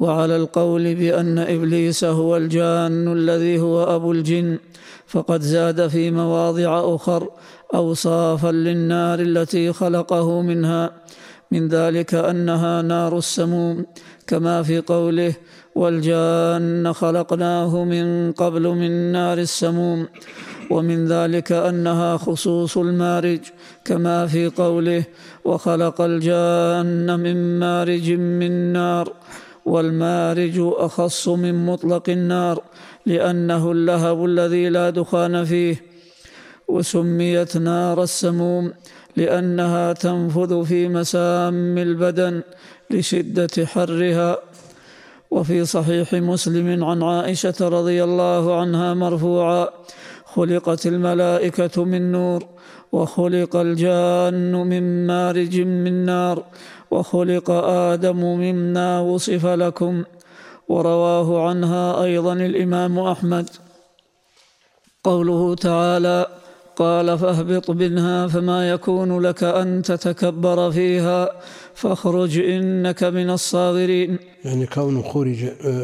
وعلى 0.00 0.36
القول 0.36 0.94
بأن 0.94 1.38
إبليس 1.38 2.04
هو 2.04 2.36
الجان 2.36 3.12
الذي 3.12 3.60
هو 3.60 3.96
أبو 3.96 4.12
الجن 4.12 4.58
فقد 5.06 5.40
زاد 5.40 5.86
في 5.88 6.10
مواضع 6.10 6.94
أخر 6.94 7.28
أوصافا 7.74 8.52
للنار 8.52 9.20
التي 9.20 9.72
خلقه 9.72 10.42
منها. 10.42 10.90
من 11.52 11.68
ذلك 11.68 12.14
أنها 12.14 12.82
نار 12.82 13.18
السموم 13.18 13.86
كما 14.26 14.62
في 14.62 14.80
قوله 14.80 15.34
والجان 15.74 16.92
خلقناه 16.92 17.84
من 17.84 18.32
قبل 18.32 18.68
من 18.68 19.12
نار 19.12 19.38
السموم 19.38 20.08
ومن 20.70 21.06
ذلك 21.06 21.52
أنها 21.52 22.16
خصوص 22.16 22.78
المارج 22.78 23.40
كما 23.84 24.26
في 24.26 24.46
قوله 24.46 25.04
وخلق 25.44 26.00
الجان 26.00 27.20
من 27.20 27.58
مارج 27.58 28.10
من 28.12 28.72
نار 28.72 29.12
والمارج 29.64 30.54
أخص 30.58 31.28
من 31.28 31.66
مطلق 31.66 32.08
النار 32.08 32.62
لأنه 33.06 33.72
اللهب 33.72 34.24
الذي 34.24 34.68
لا 34.68 34.90
دخان 34.90 35.44
فيه 35.44 35.82
وسميت 36.68 37.56
نار 37.56 38.02
السموم 38.02 38.72
لأنها 39.16 39.92
تنفذ 39.92 40.64
في 40.64 40.88
مسام 40.88 41.78
البدن 41.78 42.42
لشدة 42.90 43.66
حرها. 43.66 44.38
وفي 45.30 45.64
صحيح 45.64 46.14
مسلم 46.14 46.84
عن 46.84 47.02
عائشة 47.02 47.54
رضي 47.60 48.04
الله 48.04 48.60
عنها 48.60 48.94
مرفوعا 48.94 49.68
خلقت 50.34 50.86
الملائكة 50.86 51.84
من 51.84 52.12
نور 52.12 52.42
وخلق 52.92 53.56
الجان 53.56 54.52
من 54.52 55.06
مارج 55.06 55.60
من 55.60 56.04
نار 56.04 56.44
وخلق 56.90 57.50
آدم 57.90 58.16
مما 58.16 59.00
وصف 59.00 59.46
لكم 59.46 60.04
ورواه 60.68 61.48
عنها 61.48 62.04
أيضا 62.04 62.32
الإمام 62.32 62.98
أحمد. 62.98 63.50
قوله 65.04 65.54
تعالى 65.54 66.26
قال 66.76 67.18
فاهبط 67.18 67.70
منها 67.70 68.26
فما 68.26 68.70
يكون 68.70 69.20
لك 69.20 69.44
أن 69.44 69.82
تتكبر 69.82 70.70
فيها 70.72 71.30
فاخرج 71.74 72.38
إنك 72.38 73.04
من 73.04 73.30
الصاغرين. 73.30 74.18
يعني 74.44 74.66
كونه 74.66 75.02
خرج 75.02 75.40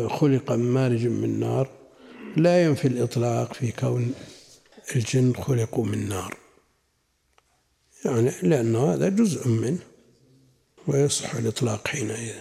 خلق 0.09 0.53
مارج 0.53 1.07
من 1.07 1.41
نار 1.41 1.69
لا 2.37 2.65
ينفي 2.65 2.89
الإطلاق 2.89 3.55
في 3.55 3.73
كون 3.73 4.13
الجن 4.97 5.33
خلقوا 5.35 5.85
من 5.85 6.09
نار. 6.09 6.37
يعني 8.05 8.31
لأن 8.43 8.77
هذا 8.77 9.09
جزء 9.09 9.49
منه 9.49 9.79
ويصح 10.87 11.35
الإطلاق 11.35 11.89
حينئذ. 11.89 12.35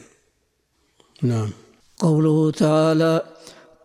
نعم. 1.21 1.49
قوله 1.99 2.51
تعالى 2.51 3.21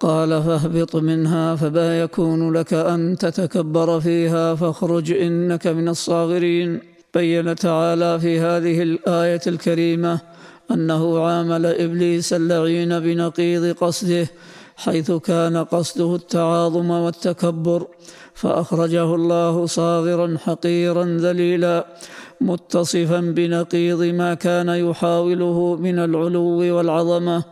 قال 0.01 0.43
فاهبط 0.43 0.97
منها 0.97 1.57
فما 1.57 2.01
يكون 2.01 2.53
لك 2.53 2.75
أن 2.75 3.17
تتكبر 3.19 4.01
فيها 4.01 4.55
فاخرج 4.55 5.13
إنك 5.13 5.67
من 5.67 5.89
الصاغرين. 5.89 6.81
بين 7.15 7.55
تعالى 7.55 8.21
في 8.21 8.41
هذه 8.41 8.83
الآية 8.83 9.41
الكريمة 9.47 10.21
أنه 10.71 11.25
عامل 11.25 11.67
إبليس 11.67 12.33
اللعين 12.33 13.01
بنقيض 13.01 13.77
قصده 13.77 14.29
حيث 14.77 15.11
كان 15.11 15.57
قصده 15.57 16.15
التعاظم 16.15 16.91
والتكبر. 16.91 17.87
فأخرجه 18.35 19.15
الله 19.15 19.67
صاغرا 19.67 20.37
حقيرا 20.45 21.05
ذليلا 21.05 21.87
متصفا 22.41 23.21
بنقيض 23.21 24.03
ما 24.03 24.35
كان 24.35 24.69
يحاوله 24.69 25.77
من 25.77 25.99
العلو 25.99 26.77
والعظمة. 26.77 27.45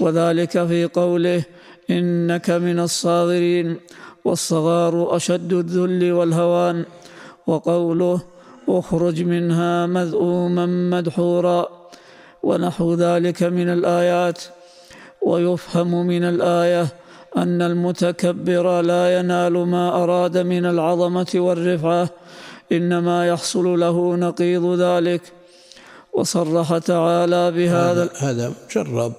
وذلك 0.00 0.66
في 0.66 0.84
قوله 0.84 1.42
إنك 1.90 2.50
من 2.50 2.80
الصاغرين 2.80 3.76
والصغار 4.24 5.16
أشد 5.16 5.52
الذل 5.52 6.12
والهوان. 6.12 6.84
وقوله 7.46 8.20
أخرج 8.68 9.22
منها 9.22 9.86
مذءوما 9.86 10.66
مدحورا. 10.66 11.68
ونحو 12.42 12.94
ذلك 12.94 13.42
من 13.42 13.68
الآيات. 13.68 14.42
ويفهم 15.26 16.06
من 16.06 16.24
الآية 16.24 17.03
أن 17.36 17.62
المتكبر 17.62 18.80
لا 18.80 19.18
ينال 19.18 19.52
ما 19.52 20.02
أراد 20.02 20.38
من 20.38 20.66
العظمة 20.66 21.32
والرفعة 21.34 22.10
إنما 22.72 23.28
يحصل 23.28 23.80
له 23.80 24.16
نقيض 24.16 24.80
ذلك. 24.80 25.22
وصرح 26.12 26.78
تعالى 26.78 27.50
بهذا 27.50 28.10
هذا 28.16 28.54
مجرب 28.66 29.12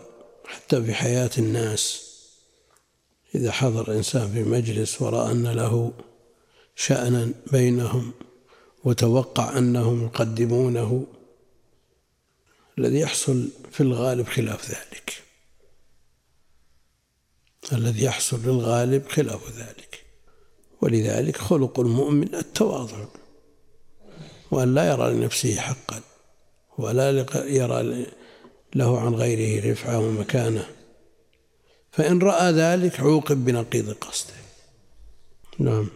حتى 0.45 0.83
في 0.83 0.93
حياة 0.93 1.29
الناس. 1.37 2.05
إذا 3.35 3.51
حضر 3.51 3.91
إنسان 3.91 4.31
في 4.31 4.43
مجلس 4.43 5.01
ورأى 5.01 5.31
أن 5.31 5.47
له 5.47 5.91
شأنا 6.75 7.29
بينهم 7.51 8.11
وتوقع 8.83 9.57
أنهم 9.57 10.05
يقدمونه 10.05 11.05
الذي 12.77 12.99
يحصل 12.99 13.49
في 13.71 13.81
الغالب 13.81 14.27
خلاف 14.27 14.69
ذلك. 14.69 15.24
الذي 17.73 18.03
يحصل 18.03 18.39
للغالب 18.45 19.07
خلاف 19.07 19.57
ذلك. 19.57 20.05
ولذلك 20.81 21.37
خلق 21.37 21.79
المؤمن 21.79 22.35
التواضع 22.35 23.05
وأن 24.51 24.75
لا 24.75 24.91
يرى 24.91 25.13
لنفسه 25.13 25.55
حقا 25.55 26.01
ولا 26.77 27.25
يرى 27.35 28.05
له 28.75 28.99
عن 28.99 29.15
غيره 29.15 29.71
رفعة 29.71 29.99
ومكانة 29.99 30.65
فإن 31.91 32.19
رأى 32.21 32.51
ذلك 32.51 32.99
عوقب 32.99 33.45
بنقيض 33.45 33.93
قصده. 33.93 34.33
نعم. 35.59 35.87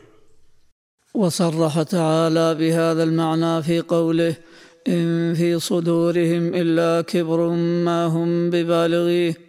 وصرح 1.14 1.82
تعالى 1.82 2.56
بهذا 2.56 3.04
المعنى 3.04 3.64
في 3.64 3.82
قوله 3.82 4.36
إن 4.88 5.34
في 5.34 5.60
صدورهم 5.60 6.56
إلا 6.56 7.02
كبر 7.02 7.50
ما 7.86 8.06
هم 8.06 8.50
ببالغيه. 8.50 9.49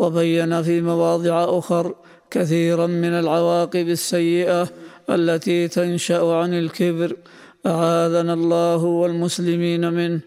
وبين 0.00 0.62
في 0.62 0.80
مواضع 0.80 1.58
أخر 1.58 1.94
كثيرا 2.30 2.86
من 2.86 3.12
العواقب 3.22 3.88
السيئة 3.88 4.68
التي 5.10 5.68
تنشأ 5.68 6.34
عن 6.34 6.54
الكبر 6.54 7.16
أعاذنا 7.66 8.32
الله 8.32 8.84
والمسلمين 8.84 9.92
منه. 9.92 10.20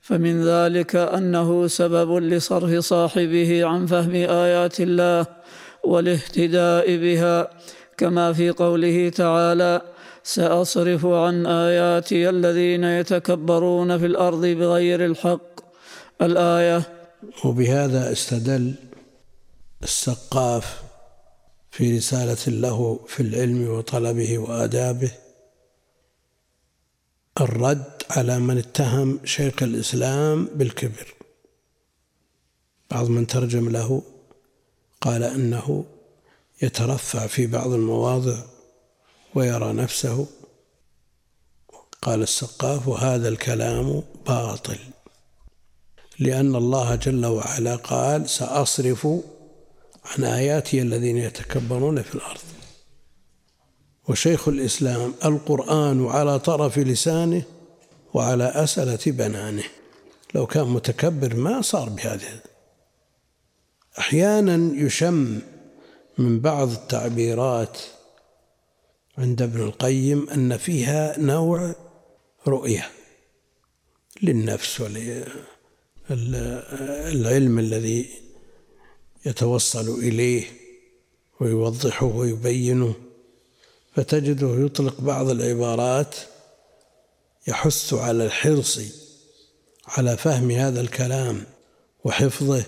فمن 0.00 0.44
ذلك 0.44 0.96
أنه 0.96 1.66
سبب 1.66 2.16
لصرف 2.16 2.78
صاحبه 2.78 3.64
عن 3.64 3.86
فهم 3.86 4.14
آيات 4.14 4.80
الله 4.80 5.26
والاهتداء 5.84 6.96
بها. 6.96 7.50
كما 7.96 8.32
في 8.32 8.50
قوله 8.50 9.08
تعالى 9.08 9.80
سأصرف 10.22 11.06
عن 11.06 11.46
آياتي 11.46 12.28
الذين 12.28 12.84
يتكبرون 12.84 13.98
في 13.98 14.06
الأرض 14.06 14.46
بغير 14.46 15.04
الحق. 15.04 15.46
الآية 16.22 16.95
وبهذا 17.44 18.12
استدل 18.12 18.74
السقاف 19.82 20.82
في 21.70 21.96
رسالة 21.96 22.58
له 22.58 23.00
في 23.08 23.20
العلم 23.20 23.68
وطلبه 23.68 24.38
وآدابه 24.38 25.10
الرد 27.40 28.02
على 28.10 28.38
من 28.38 28.58
اتهم 28.58 29.20
شيخ 29.24 29.62
الإسلام 29.62 30.44
بالكبر. 30.44 31.14
بعض 32.90 33.08
من 33.08 33.26
ترجم 33.26 33.68
له 33.68 34.02
قال 35.00 35.22
أنه 35.22 35.84
يترفع 36.62 37.26
في 37.26 37.46
بعض 37.46 37.72
المواضع 37.72 38.42
ويرى 39.34 39.72
نفسه. 39.72 40.26
قال 42.02 42.22
السقاف 42.22 42.88
وهذا 42.88 43.28
الكلام 43.28 44.02
باطل. 44.26 44.78
لأن 46.18 46.56
الله 46.56 46.94
جل 46.94 47.26
وعلا 47.26 47.76
قال 47.76 48.28
سأصرف 48.28 49.08
عن 50.04 50.24
آياتي 50.24 50.82
الذين 50.82 51.16
يتكبرون 51.16 52.02
في 52.02 52.14
الأرض. 52.14 52.40
وشيخ 54.08 54.48
الإسلام 54.48 55.14
القرآن 55.24 56.06
على 56.06 56.38
طرف 56.38 56.78
لسانه 56.78 57.42
وعلى 58.14 58.44
أسلة 58.44 58.98
بنانه. 59.06 59.64
لو 60.34 60.46
كان 60.46 60.66
متكبر 60.66 61.34
ما 61.34 61.62
صار 61.62 61.88
بهذه. 61.88 62.40
أحيانا 63.98 64.74
يشم 64.74 65.40
من 66.18 66.40
بعض 66.40 66.70
التعبيرات 66.70 67.78
عند 69.18 69.42
ابن 69.42 69.60
القيم 69.60 70.30
أن 70.30 70.56
فيها 70.56 71.18
نوع 71.18 71.74
رؤية 72.46 72.90
للنفس 74.22 74.80
وللعلم 76.10 77.58
الذي 77.58 78.08
يتوصل 79.26 79.98
إليه 79.98 80.44
ويوضحه 81.40 82.06
ويبينه 82.06 82.94
فتجده 83.94 84.54
يطلق 84.64 85.00
بعض 85.00 85.30
العبارات 85.30 86.14
يحث 87.46 87.94
على 87.94 88.24
الحرص 88.24 88.80
على 89.86 90.16
فهم 90.16 90.50
هذا 90.50 90.80
الكلام 90.80 91.44
وحفظه 92.04 92.64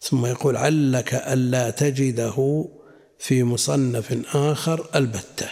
ثم 0.00 0.26
يقول 0.26 0.56
علك 0.56 1.14
ألا 1.14 1.70
تجده 1.70 2.64
في 3.18 3.44
مصنف 3.44 4.36
آخر 4.36 4.88
البتة. 4.94 5.48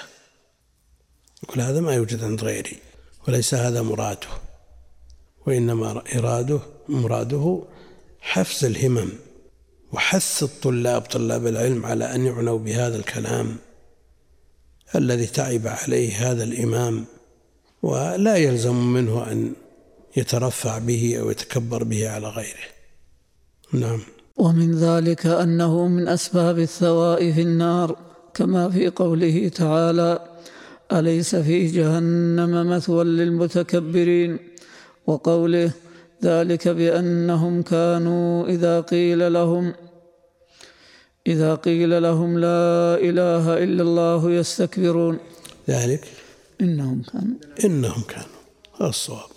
يقول 1.42 1.60
هذا 1.60 1.80
ما 1.80 1.94
يوجد 1.94 2.24
عند 2.24 2.44
غيري 2.44 2.78
وليس 3.28 3.54
هذا 3.54 3.82
مراده. 3.82 4.43
وإنما 5.46 6.02
إراده 6.16 6.60
مراده 6.88 7.62
حفظ 8.20 8.64
الهمم 8.64 9.08
وحث 9.92 10.42
الطلاب 10.42 11.02
طلاب 11.02 11.46
العلم 11.46 11.86
على 11.86 12.14
أن 12.14 12.26
يعنوا 12.26 12.58
بهذا 12.58 12.96
الكلام 12.96 13.56
الذي 14.94 15.26
تعب 15.26 15.66
عليه 15.66 16.30
هذا 16.30 16.44
الإمام 16.44 17.04
ولا 17.82 18.36
يلزم 18.36 18.92
منه 18.92 19.32
أن 19.32 19.52
يترفع 20.16 20.78
به 20.78 21.16
أو 21.20 21.30
يتكبر 21.30 21.84
به 21.84 22.08
على 22.08 22.28
غيره. 22.28 22.66
نعم. 23.72 24.00
ومن 24.36 24.74
ذلك 24.74 25.26
أنه 25.26 25.88
من 25.88 26.08
أسباب 26.08 26.58
الثواء 26.58 27.32
في 27.32 27.42
النار 27.42 27.96
كما 28.34 28.70
في 28.70 28.88
قوله 28.88 29.48
تعالى 29.48 30.18
أليس 30.92 31.36
في 31.36 31.66
جهنم 31.66 32.70
مثوى 32.70 33.04
للمتكبرين؟ 33.04 34.53
وقوله 35.06 35.70
ذلك 36.24 36.68
بأنهم 36.68 37.62
كانوا 37.62 38.46
إذا 38.46 38.80
قيل 38.80 39.32
لهم 39.32 39.74
إذا 41.26 41.54
قيل 41.54 42.02
لهم 42.02 42.38
لا 42.38 42.94
إله 43.00 43.64
إلا 43.64 43.82
الله 43.82 44.30
يستكبرون. 44.30 45.18
ذلك؟ 45.68 46.04
إنهم 46.60 47.02
كانوا. 47.12 47.36
إنهم 47.64 48.02
كانوا. 48.08 48.40
هذا 48.80 48.88
الصواب. 48.88 49.30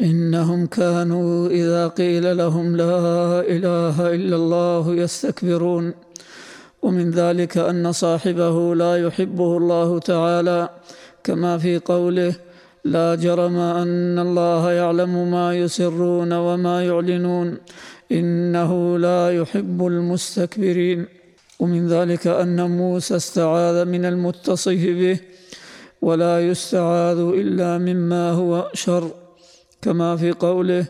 إنهم 0.00 0.66
كانوا 0.66 1.48
إذا 1.48 1.88
قيل 1.88 2.36
لهم 2.36 2.76
لا 2.76 3.40
إله 3.40 4.14
إلا 4.14 4.36
الله 4.36 4.94
يستكبرون. 4.94 5.94
ومن 6.82 7.10
ذلك 7.10 7.58
أن 7.58 7.92
صاحبه 7.92 8.74
لا 8.74 8.96
يحبه 8.96 9.56
الله 9.56 9.98
تعالى 9.98 10.68
كما 11.24 11.58
في 11.58 11.78
قوله 11.78 12.34
لا 12.94 13.14
جرم 13.14 13.56
أن 13.82 14.18
الله 14.18 14.72
يعلم 14.72 15.30
ما 15.30 15.46
يسرون 15.62 16.32
وما 16.32 16.76
يعلنون. 16.84 17.48
إنه 18.12 18.98
لا 18.98 19.22
يحب 19.40 19.78
المستكبرين. 19.86 21.00
ومن 21.60 21.88
ذلك 21.88 22.26
أن 22.26 22.70
موسى 22.70 23.16
استعاذ 23.16 23.84
من 23.84 24.04
المتصف 24.04 24.82
به 25.00 25.18
ولا 26.02 26.48
يستعاذ 26.48 27.18
إلا 27.18 27.78
مما 27.78 28.30
هو 28.30 28.70
شر 28.74 29.10
كما 29.82 30.16
في 30.16 30.32
قوله 30.32 30.84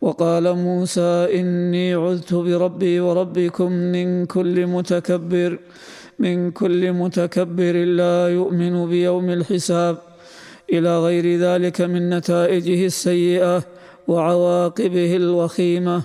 وقال 0.00 0.44
موسى 0.56 1.40
إني 1.40 1.94
عذت 1.94 2.34
بربي 2.34 3.00
وربكم 3.00 3.72
من 3.72 4.26
كل 4.26 4.66
متكبر 4.66 5.58
من 6.18 6.50
كل 6.50 6.92
متكبر 6.92 7.74
لا 8.00 8.28
يؤمن 8.28 8.74
بيوم 8.88 9.30
الحساب. 9.30 9.96
إلى 10.78 10.98
غير 10.98 11.38
ذلك 11.38 11.80
من 11.80 12.10
نتائجه 12.10 12.86
السيئة 12.86 13.62
وعواقبه 14.08 15.16
الوخيمة. 15.16 16.02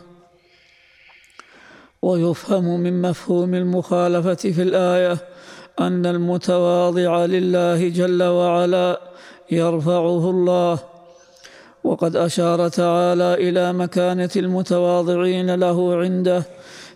ويفهم 2.02 2.80
من 2.80 3.02
مفهوم 3.02 3.56
المخالفة 3.56 4.36
في 4.36 4.62
الآية 4.62 5.18
أن 5.80 6.06
المتواضع 6.06 7.26
لله 7.26 7.90
جل 7.90 8.24
وعلا 8.24 9.02
يرفعه 9.52 10.30
الله. 10.30 10.80
وقد 11.84 12.16
أشار 12.16 12.68
تعالى 12.68 13.34
إلى 13.34 13.74
مكانة 13.74 14.30
المتواضعين 14.36 15.56
له 15.56 15.96
عنده 15.96 16.44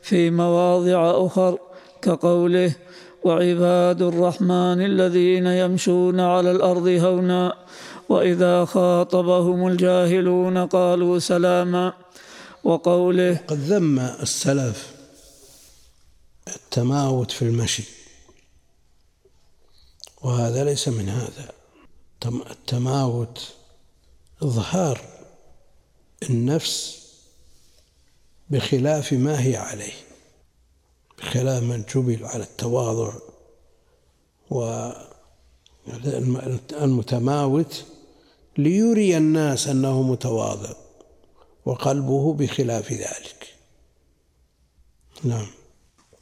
في 0.02 0.30
مواضع 0.30 1.26
أخر 1.26 1.58
كقوله 2.02 2.76
وعباد 3.24 4.02
الرحمن 4.02 4.86
الذين 4.86 5.48
يمشون 5.48 6.20
على 6.20 6.52
الأرض 6.52 6.88
هونا 6.88 7.58
وإذا 8.10 8.66
خاطبهم 8.66 9.68
الجاهلون 9.68 10.58
قالوا 10.68 11.20
سلاما 11.20 11.94
وقوله 12.64 13.40
قد 13.48 13.58
ذم 13.58 14.00
السلف 14.00 14.94
التماوت 16.48 17.32
في 17.32 17.42
المشي. 17.42 17.84
وهذا 20.22 20.64
ليس 20.64 20.88
من 20.88 21.10
هذا. 21.10 21.52
التماوت 22.52 23.54
إظهار 24.44 25.02
النفس 26.30 27.04
بخلاف 28.50 29.14
ما 29.14 29.44
هي 29.46 29.58
عليه. 29.58 29.94
بخلاف 31.24 31.64
من 31.64 31.84
جبل 31.96 32.26
على 32.26 32.44
التواضع 32.44 33.14
والمتماوت 36.82 37.84
ليري 38.58 39.18
الناس 39.18 39.68
أنه 39.68 40.02
متواضع 40.02 40.70
وقلبه 41.66 42.34
بخلاف 42.34 42.92
ذلك. 42.92 43.54
نعم. 45.24 45.48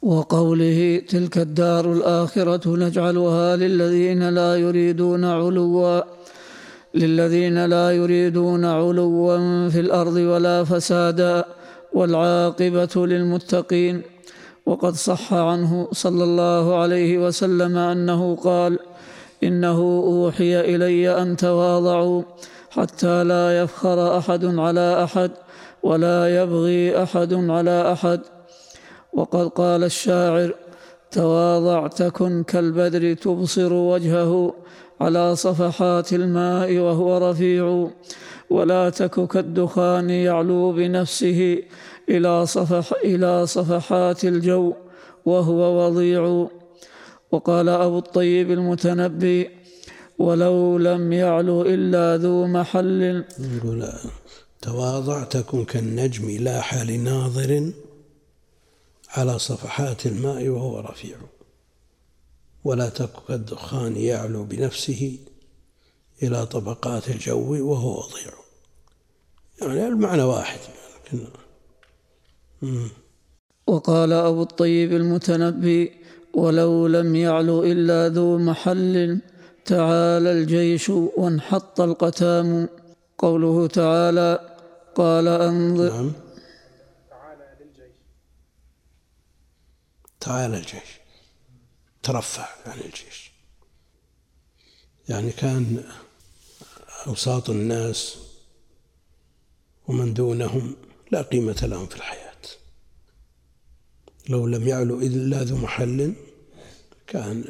وقوله 0.02 1.02
تلك 1.08 1.38
الدار 1.38 1.92
الآخرة 1.92 2.76
نجعلها 2.76 3.56
للذين 3.56 4.28
لا 4.28 4.56
يريدون 4.56 5.24
علوا 5.24 6.02
للذين 6.94 7.64
لا 7.64 7.90
يريدون 7.90 8.64
علوا 8.64 9.68
في 9.68 9.80
الأرض 9.80 10.16
ولا 10.16 10.64
فسادا 10.64 11.44
والعاقبة 11.92 13.06
للمتقين. 13.06 14.02
وقد 14.66 14.94
صح 14.94 15.32
عنه 15.34 15.88
صلى 15.92 16.24
الله 16.24 16.76
عليه 16.76 17.18
وسلم 17.18 17.76
أنه 17.76 18.36
قال 18.36 18.78
إنه 19.42 19.78
أوحي 19.78 20.60
إلي 20.60 21.22
أن 21.22 21.36
تواضعوا 21.36 22.22
حتى 22.70 23.24
لا 23.24 23.62
يفخر 23.62 24.18
أحد 24.18 24.44
على 24.44 25.04
أحد 25.04 25.30
ولا 25.82 26.42
يبغي 26.42 27.02
أحد 27.02 27.34
على 27.34 27.92
أحد. 27.92 28.20
وقد 29.12 29.48
قال 29.48 29.84
الشاعر 29.84 30.54
تواضع 31.10 31.86
تكن 31.86 32.42
كالبدر 32.42 33.14
تبصر 33.14 33.72
وجهه 33.72 34.54
على 35.00 35.36
صفحات 35.36 36.12
الماء 36.12 36.78
وهو 36.78 37.30
رفيع 37.30 37.88
ولا 38.50 38.90
تك 38.90 39.28
كالدخان 39.28 40.10
يعلو 40.10 40.72
بنفسه 40.72 41.62
إلى, 42.08 42.46
صفح 42.46 42.92
إلى 43.04 43.46
صفحات 43.46 44.24
الجو 44.24 44.74
وهو 45.24 45.86
وضيع. 45.86 46.48
وقال 47.32 47.68
أبو 47.68 47.98
الطيب 47.98 48.50
المتنبي 48.50 49.50
ولو 50.18 50.78
لم 50.78 51.12
يعلو 51.12 51.62
إلا 51.62 52.16
ذو 52.16 52.46
محل. 52.46 53.24
يقول 53.38 53.92
تواضع 54.62 55.24
تكن 55.24 55.64
كالنجم 55.64 56.30
لاح 56.30 56.74
لناظر 56.74 57.72
على 59.08 59.38
صفحات 59.38 60.06
الماء 60.06 60.48
وهو 60.48 60.80
رفيع. 60.80 61.16
ولا 62.64 62.88
تك 62.88 63.10
كالدخان 63.28 63.96
يعلو 63.96 64.44
بنفسه 64.44 65.18
إلى 66.22 66.46
طبقات 66.46 67.08
الجو 67.08 67.70
وهو 67.70 67.98
وضيع. 67.98 68.32
يعني 69.62 69.88
المعنى 69.88 70.22
واحد 70.22 70.58
لكن 71.06 71.24
وقال 73.66 74.12
أبو 74.12 74.42
الطيب 74.42 74.92
المتنبي 74.92 75.92
ولو 76.34 76.86
لم 76.86 77.16
يعلو 77.16 77.64
إلا 77.64 78.08
ذو 78.08 78.38
محل 78.38 79.20
تعالى 79.64 80.32
الجيش 80.32 80.90
وانحط 80.90 81.80
القتام. 81.80 82.68
قوله 83.18 83.66
تعالى 83.66 84.56
قال 84.94 85.28
أنظر. 85.28 85.92
نعم. 85.92 86.12
تعالى 90.20 90.56
الجيش. 90.56 91.00
ترفع 92.02 92.48
عن 92.66 92.78
الجيش. 92.78 93.32
يعني 95.08 95.30
كان 95.30 95.84
أوساط 97.06 97.50
الناس 97.50 98.16
ومن 99.88 100.14
دونهم 100.14 100.76
لا 101.10 101.22
قيمة 101.22 101.60
لهم 101.62 101.86
في 101.86 101.96
الحياة. 101.96 102.21
لو 104.32 104.46
لم 104.46 104.68
يعلو 104.68 105.00
إلا 105.00 105.42
ذو 105.42 105.56
محل 105.56 106.12
كان 107.06 107.44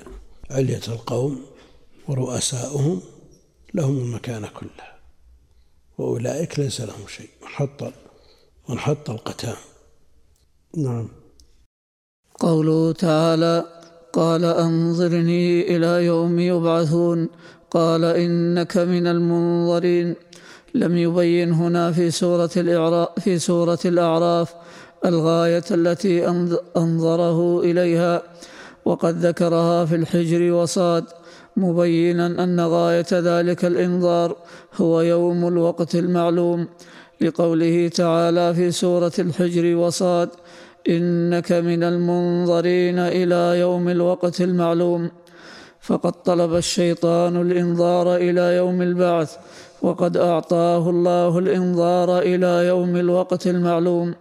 علية 0.51 0.87
القوم 0.89 1.41
ورؤساؤهم 2.09 3.01
لهم 3.75 3.99
المكانة 3.99 4.49
كلها 4.49 4.93
وأولئك 5.99 6.59
ليس 6.59 6.81
لهم 6.81 7.07
شيء 7.17 7.29
وانحط 7.43 7.93
وانحط 8.69 9.11
القتام. 9.11 9.57
نعم. 10.77 11.09
قوله 12.41 12.93
تعالى 12.93 13.65
قال 14.13 14.45
أنظرني 14.45 15.77
إلى 15.77 16.07
يوم 16.07 16.39
يبعثون 16.39 17.29
قال 17.71 18.05
إنك 18.05 18.77
من 18.77 19.07
المنظرين. 19.07 20.15
لم 20.75 20.97
يبين 20.97 21.53
هنا 21.53 21.93
في 21.93 22.11
سورة 22.11 22.51
الإعراف 22.57 23.09
في 23.21 23.39
سورة 23.39 23.79
الأعراف 23.85 24.55
الغاية 25.05 25.65
التي 25.71 26.29
أنظره 26.77 27.61
إليها 27.61 28.23
وقد 28.85 29.27
ذكرها 29.27 29.85
في 29.85 29.95
الحجر 29.95 30.53
وصاد 30.53 31.05
مبينا 31.57 32.27
أن 32.27 32.61
غاية 32.61 33.07
ذلك 33.13 33.65
الإنظار 33.65 34.37
هو 34.77 35.01
يوم 35.01 35.49
الوقت 35.49 35.95
المعلوم 35.95 36.67
لقوله 37.21 37.89
تعالى 37.89 38.55
في 38.55 38.71
سورة 38.71 39.13
الحجر 39.19 39.77
وصاد 39.77 40.29
إنك 40.89 41.53
من 41.53 41.83
المنظرين 41.83 42.99
إلى 42.99 43.61
يوم 43.61 43.89
الوقت 43.89 44.41
المعلوم. 44.41 45.11
فقد 45.81 46.13
طلب 46.13 46.55
الشيطان 46.55 47.41
الإنظار 47.41 48.17
إلى 48.17 48.57
يوم 48.57 48.83
البعث 48.83 49.37
وقد 49.83 50.17
أعطاه 50.17 50.91
الله 50.91 51.39
الإنظار 51.39 52.19
إلى 52.19 52.67
يوم 52.67 52.97
الوقت 52.97 53.47
المعلوم. 53.47 54.15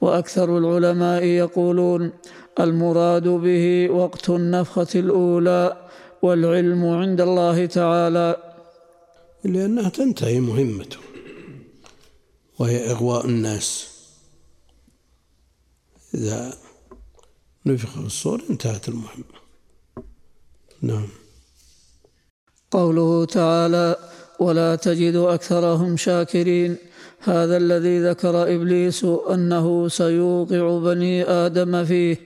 وأكثر 0.00 0.58
العلماء 0.58 1.24
يقولون 1.24 2.12
المراد 2.60 3.28
به 3.28 3.90
وقت 3.90 4.30
النفخة 4.30 4.86
الأولى 4.94 5.88
والعلم 6.22 6.84
عند 6.86 7.20
الله 7.20 7.66
تعالى. 7.66 8.36
لأنها 9.44 9.88
تنتهي 9.88 10.40
مهمته 10.40 10.98
وهي 12.58 12.90
إغواء 12.90 13.26
الناس. 13.26 13.88
إذا 16.14 16.54
نفخ 17.66 17.90
في 18.00 18.06
الصور 18.06 18.42
انتهت 18.50 18.88
المهمة. 18.88 19.36
نعم. 20.82 21.08
قوله 22.70 23.24
تعالى 23.24 23.96
ولا 24.40 24.76
تجد 24.76 25.14
أكثرهم 25.14 25.96
شاكرين 25.96 26.76
هذا 27.28 27.56
الذي 27.56 28.08
ذكر 28.08 28.54
إبليس 28.54 29.04
أنه 29.04 29.88
سيوقع 29.88 30.78
بني 30.78 31.24
آدم 31.24 31.84
فيه. 31.84 32.16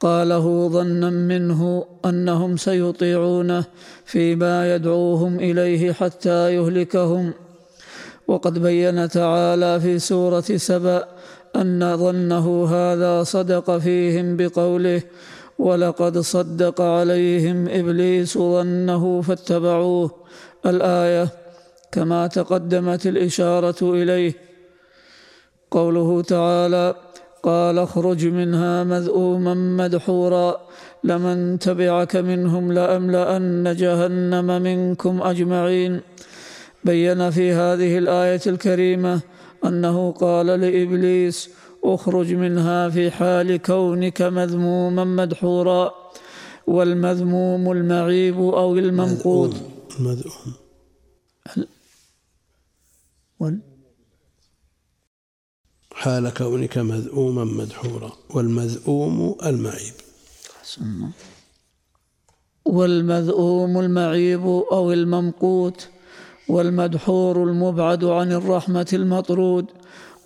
قاله 0.00 0.68
ظنا 0.68 1.10
منه 1.10 1.84
أنهم 2.04 2.56
سيطيعونه 2.56 3.64
فيما 4.04 4.74
يدعوهم 4.74 5.40
إليه 5.40 5.92
حتى 5.92 6.54
يهلكهم. 6.54 7.32
وقد 8.28 8.58
بين 8.58 9.08
تعالى 9.08 9.80
في 9.80 9.98
سورة 9.98 10.40
سبأ 10.56 11.04
أن 11.56 11.96
ظنه 11.96 12.66
هذا 12.68 13.22
صدق 13.22 13.78
فيهم 13.78 14.36
بقوله 14.36 15.02
ولقد 15.58 16.18
صدق 16.18 16.80
عليهم 16.80 17.68
إبليس 17.68 18.38
ظنه 18.38 19.22
فاتبعوه. 19.22 20.10
الآية 20.66 21.39
كما 21.92 22.26
تقدمت 22.26 23.06
الإشارة 23.06 23.80
إليه. 23.82 24.34
قوله 25.70 26.22
تعالى 26.22 26.94
قال 27.42 27.78
اخرج 27.78 28.26
منها 28.26 28.84
مذءوما 28.84 29.54
مدحورا 29.54 30.60
لمن 31.04 31.58
تبعك 31.58 32.16
منهم 32.16 32.72
لأملأن 32.72 33.76
جهنم 33.76 34.62
منكم 34.62 35.22
أجمعين. 35.22 36.00
بين 36.84 37.30
في 37.30 37.52
هذه 37.52 37.98
الآية 37.98 38.40
الكريمة 38.46 39.20
أنه 39.64 40.12
قال 40.12 40.46
لإبليس 40.46 41.50
اخرج 41.84 42.34
منها 42.34 42.88
في 42.88 43.10
حال 43.10 43.56
كونك 43.56 44.22
مذموما 44.22 45.04
مدحورا 45.04 45.94
والمذموم 46.66 47.72
المعيب 47.72 48.38
أو 48.40 48.76
المنقود. 48.76 49.54
المذءوم 50.00 50.54
وال 53.40 53.58
حال 55.92 56.28
كونك 56.34 56.78
مذءوما 56.78 57.44
مدحورا 57.44 58.12
والمذءوم 58.34 59.36
المعيب. 59.46 59.92
والمذءوم 62.64 63.80
المعيب 63.80 64.46
أو 64.72 64.92
الممقوت 64.92 65.88
والمدحور 66.48 67.44
المبعد 67.44 68.04
عن 68.04 68.32
الرحمة 68.32 68.86
المطرود 68.92 69.66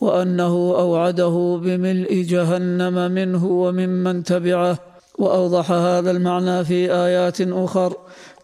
وأنه 0.00 0.54
أوعده 0.78 1.60
بملء 1.62 2.22
جهنم 2.22 3.10
منه 3.10 3.46
وممن 3.46 4.22
تبعه 4.24 4.78
وأوضح 5.18 5.70
هذا 5.70 6.10
المعنى 6.10 6.64
في 6.64 6.92
آيات 6.92 7.40
أخر 7.40 7.96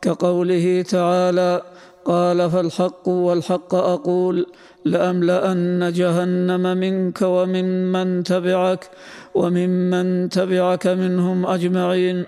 كقوله 0.02 0.83
تعالى 0.83 1.62
قال 2.04 2.50
فالحق 2.50 3.08
والحق 3.08 3.74
أقول 3.74 4.46
لأملأن 4.84 5.92
جهنم 5.92 6.76
منك 6.76 7.22
وممن 7.22 8.22
تبعك 8.22 8.90
وممن 9.34 10.28
تبعك 10.28 10.86
منهم 10.86 11.46
أجمعين. 11.46 12.24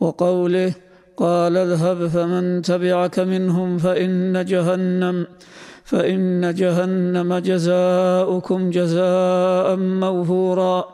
وقوله 0.00 0.72
قال 1.16 1.56
اذهب 1.56 2.06
فمن 2.06 2.62
تبعك 2.62 3.18
منهم 3.18 3.78
فإن 3.78 4.44
جهنم 4.44 5.26
فإن 5.84 6.54
جهنم 6.54 7.38
جزاؤكم 7.38 8.70
جزاء 8.70 9.76
موفورا. 9.76 10.84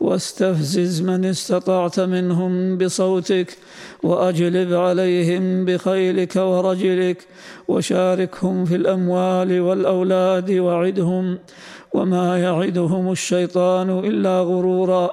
واستفزز 0.00 1.02
من 1.02 1.24
استطعت 1.24 2.00
منهم 2.00 2.78
بصوتك 2.78 3.58
وأجلب 4.04 4.74
عليهم 4.74 5.64
بخيلك 5.64 6.36
ورجلك 6.36 7.26
وشاركهم 7.68 8.64
في 8.64 8.74
الأموال 8.76 9.60
والأولاد 9.60 10.50
وعدهم 10.50 11.38
وما 11.94 12.38
يعدهم 12.38 13.12
الشيطان 13.12 13.98
إلا 13.98 14.40
غرورا 14.40 15.10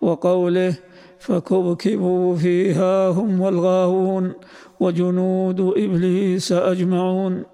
وقوله 0.00 0.76
فكبكبوا 1.18 2.36
فيها 2.36 3.08
هم 3.08 3.40
والغاوون 3.40 4.32
وجنود 4.80 5.60
إبليس 5.60 6.52
أجمعون 6.52 7.44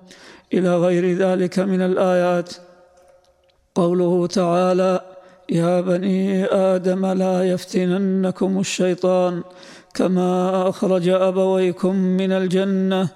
إلى 0.55 0.77
غير 0.77 1.17
ذلك 1.17 1.59
من 1.59 1.81
الآيات. 1.81 2.53
قوله 3.75 4.27
تعالى 4.27 5.01
يا 5.51 5.81
بني 5.81 6.45
آدم 6.45 7.07
لا 7.07 7.43
يفتننكم 7.43 8.59
الشيطان 8.59 9.43
كما 9.95 10.69
أخرج 10.69 11.09
أبويكم 11.09 11.97
من 11.97 12.33
الجنة. 12.33 13.09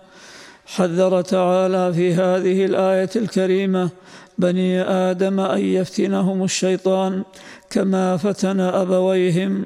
حذر 0.67 1.21
تعالى 1.21 1.93
في 1.93 2.15
هذه 2.15 2.65
الآية 2.65 3.11
الكريمة 3.17 3.91
بني 4.39 4.83
آدم 4.83 5.41
أن 5.41 5.61
يفتنهم 5.61 6.45
الشيطان 6.45 7.23
كما 7.71 8.17
فتن 8.17 8.61
أبويهم. 8.61 9.65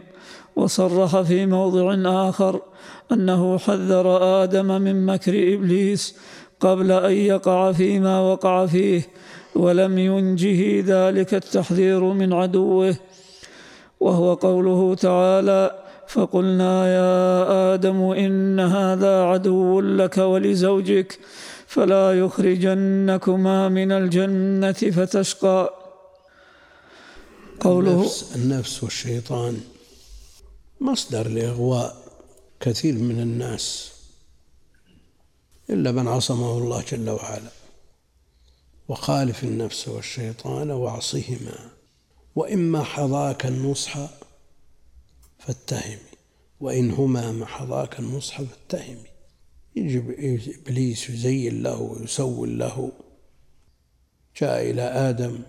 وصرح 0.56 1.20
في 1.20 1.46
موضع 1.46 1.94
آخر 2.28 2.60
أنه 3.12 3.58
حذر 3.58 4.42
آدم 4.42 4.66
من 4.66 5.06
مكر 5.06 5.54
إبليس 5.54 6.16
قبل 6.60 6.92
أن 6.92 7.12
يقع 7.12 7.72
فيما 7.72 8.20
وقع 8.20 8.66
فيه 8.66 9.02
ولم 9.54 9.98
ينجه 9.98 10.84
ذلك 10.86 11.34
التحذير 11.34 12.00
من 12.00 12.32
عدوه. 12.32 12.96
وهو 14.00 14.34
قوله 14.34 14.94
تعالى 14.94 15.87
فقلنا 16.08 16.86
يا 16.94 17.74
آدم 17.74 18.02
إن 18.02 18.60
هذا 18.60 19.22
عدو 19.22 19.80
لك 19.80 20.18
ولزوجك 20.18 21.18
فلا 21.66 22.18
يخرجنكما 22.18 23.68
من 23.68 23.92
الجنة 23.92 24.72
فتشقى. 24.72 25.70
قوله 27.60 27.92
النفس, 27.92 28.36
النفس 28.36 28.82
والشيطان 28.82 29.60
مصدر 30.80 31.28
لإغواء 31.28 31.96
كثير 32.60 32.94
من 32.94 33.20
الناس 33.20 33.92
إلا 35.70 35.92
من 35.92 36.08
عصمه 36.08 36.58
الله 36.58 36.84
جل 36.92 37.10
وعلا 37.10 37.50
وخالف 38.88 39.44
النفس 39.44 39.88
والشيطان 39.88 40.70
واعصهما 40.70 41.70
وإما 42.36 42.82
حظاك 42.82 43.46
النصح 43.46 43.96
فاتهمي. 45.48 45.98
وإن 46.60 46.90
هما 46.90 47.32
محضاك 47.32 47.98
النصح 47.98 48.42
فاتهمي. 48.42 49.08
يجب 49.76 50.10
إبليس 50.10 51.10
يزين 51.10 51.62
له 51.62 51.80
ويسول 51.80 52.58
له. 52.58 52.92
جاء 54.40 54.70
إلى 54.70 54.82
آدم 54.82 55.42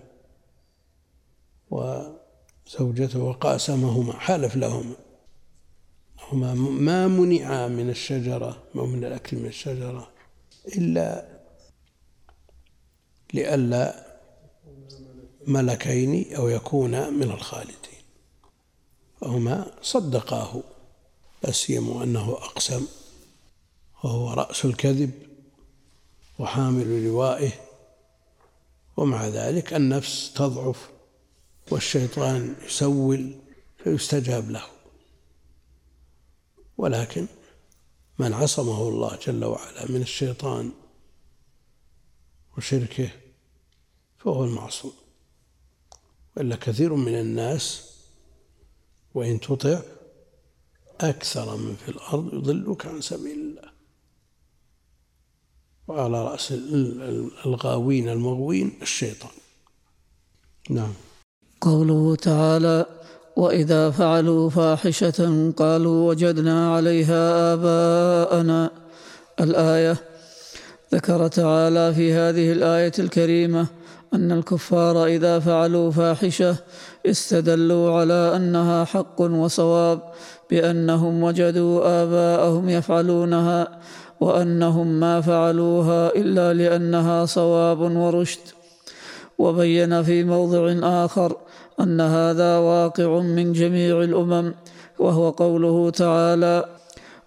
وزوجته 1.70 3.18
وقاسمهما 3.18 4.12
حلف 4.12 4.56
لهما. 4.56 4.96
هما 6.20 6.54
ما 6.54 7.08
منعا 7.08 7.68
من 7.68 7.90
الشجرة 7.90 8.62
أو 8.76 8.86
من 8.86 9.04
الأكل 9.04 9.36
من 9.36 9.46
الشجرة 9.46 10.10
إلا 10.76 11.40
لئلا 13.34 14.06
ملكين 15.46 16.34
أو 16.34 16.48
يكونا 16.48 17.10
من 17.10 17.22
الخالدين. 17.22 17.89
فهما 19.20 19.72
صدقاه 19.82 20.62
لا 21.44 21.50
سيما 21.50 22.04
أنه 22.04 22.32
أقسم 22.32 22.86
وهو 24.04 24.32
رأس 24.32 24.64
الكذب 24.64 25.10
وحامل 26.38 27.04
لوائه 27.04 27.52
ومع 28.96 29.26
ذلك 29.26 29.74
النفس 29.74 30.32
تضعف 30.32 30.90
والشيطان 31.70 32.56
يسول 32.66 33.34
فيستجاب 33.84 34.50
له. 34.50 34.64
ولكن 36.78 37.26
من 38.18 38.32
عصمه 38.32 38.88
الله 38.88 39.18
جل 39.26 39.44
وعلا 39.44 39.90
من 39.90 40.02
الشيطان 40.02 40.72
وشركه 42.56 43.10
فهو 44.18 44.44
المعصوم. 44.44 44.92
وإلا 46.36 46.56
كثير 46.56 46.94
من 46.94 47.14
الناس 47.14 47.89
وإن 49.14 49.40
تطع 49.40 49.80
أكثر 51.00 51.56
من 51.56 51.76
في 51.76 51.88
الأرض 51.88 52.34
يضلك 52.34 52.86
عن 52.86 53.00
سبيل 53.00 53.38
الله. 53.38 53.70
وعلى 55.88 56.24
رأس 56.24 56.52
الغاوين 57.46 58.08
المغوين 58.08 58.78
الشيطان. 58.82 59.30
نعم. 60.70 60.92
قوله 61.60 62.16
تعالى 62.16 62.86
وإذا 63.36 63.90
فعلوا 63.90 64.50
فاحشة 64.50 65.52
قالوا 65.56 66.08
وجدنا 66.08 66.74
عليها 66.74 67.54
آباءنا. 67.54 68.70
الآية 69.40 69.96
ذكر 70.94 71.28
تعالى 71.28 71.94
في 71.94 72.12
هذه 72.12 72.52
الآية 72.52 72.92
الكريمة 72.98 73.66
أن 74.14 74.32
الكفار 74.32 75.06
إذا 75.06 75.38
فعلوا 75.38 75.90
فاحشة 75.90 76.56
استدلوا 77.06 78.00
على 78.00 78.36
أنها 78.36 78.84
حق 78.84 79.20
وصواب 79.20 80.00
بأنهم 80.50 81.22
وجدوا 81.22 82.02
آباءهم 82.02 82.68
يفعلونها 82.68 83.68
وأنهم 84.20 84.86
ما 84.86 85.20
فعلوها 85.20 86.08
إلا 86.08 86.54
لأنها 86.54 87.24
صواب 87.24 87.80
ورشد. 87.80 88.60
وبين 89.40 90.02
في 90.02 90.24
موضع 90.24 90.74
آخر 91.04 91.36
أن 91.80 92.00
هذا 92.00 92.58
واقع 92.58 93.20
من 93.20 93.52
جميع 93.52 94.02
الأمم 94.02 94.54
وهو 94.98 95.30
قوله 95.30 95.90
تعالى 95.90 96.64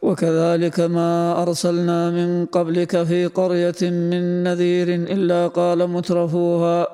وكذلك 0.04 0.80
ما 0.80 1.42
أرسلنا 1.42 2.00
من 2.12 2.46
قبلك 2.46 3.04
في 3.04 3.26
قرية 3.26 3.82
من 3.82 4.44
نذير 4.44 4.90
إلا 5.16 5.48
قال 5.48 5.88
مترفوها 5.90 6.88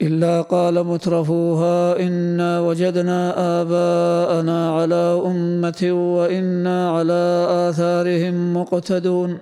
إلا 0.00 0.42
قال 0.42 0.84
مترفوها 0.84 2.00
إنا 2.00 2.60
وجدنا 2.60 3.20
آباءنا 3.60 4.58
على 4.76 5.22
أمة 5.26 5.82
وإنا 6.16 6.90
على 6.90 7.22
آثارهم 7.68 8.56
مقتدون. 8.56 9.38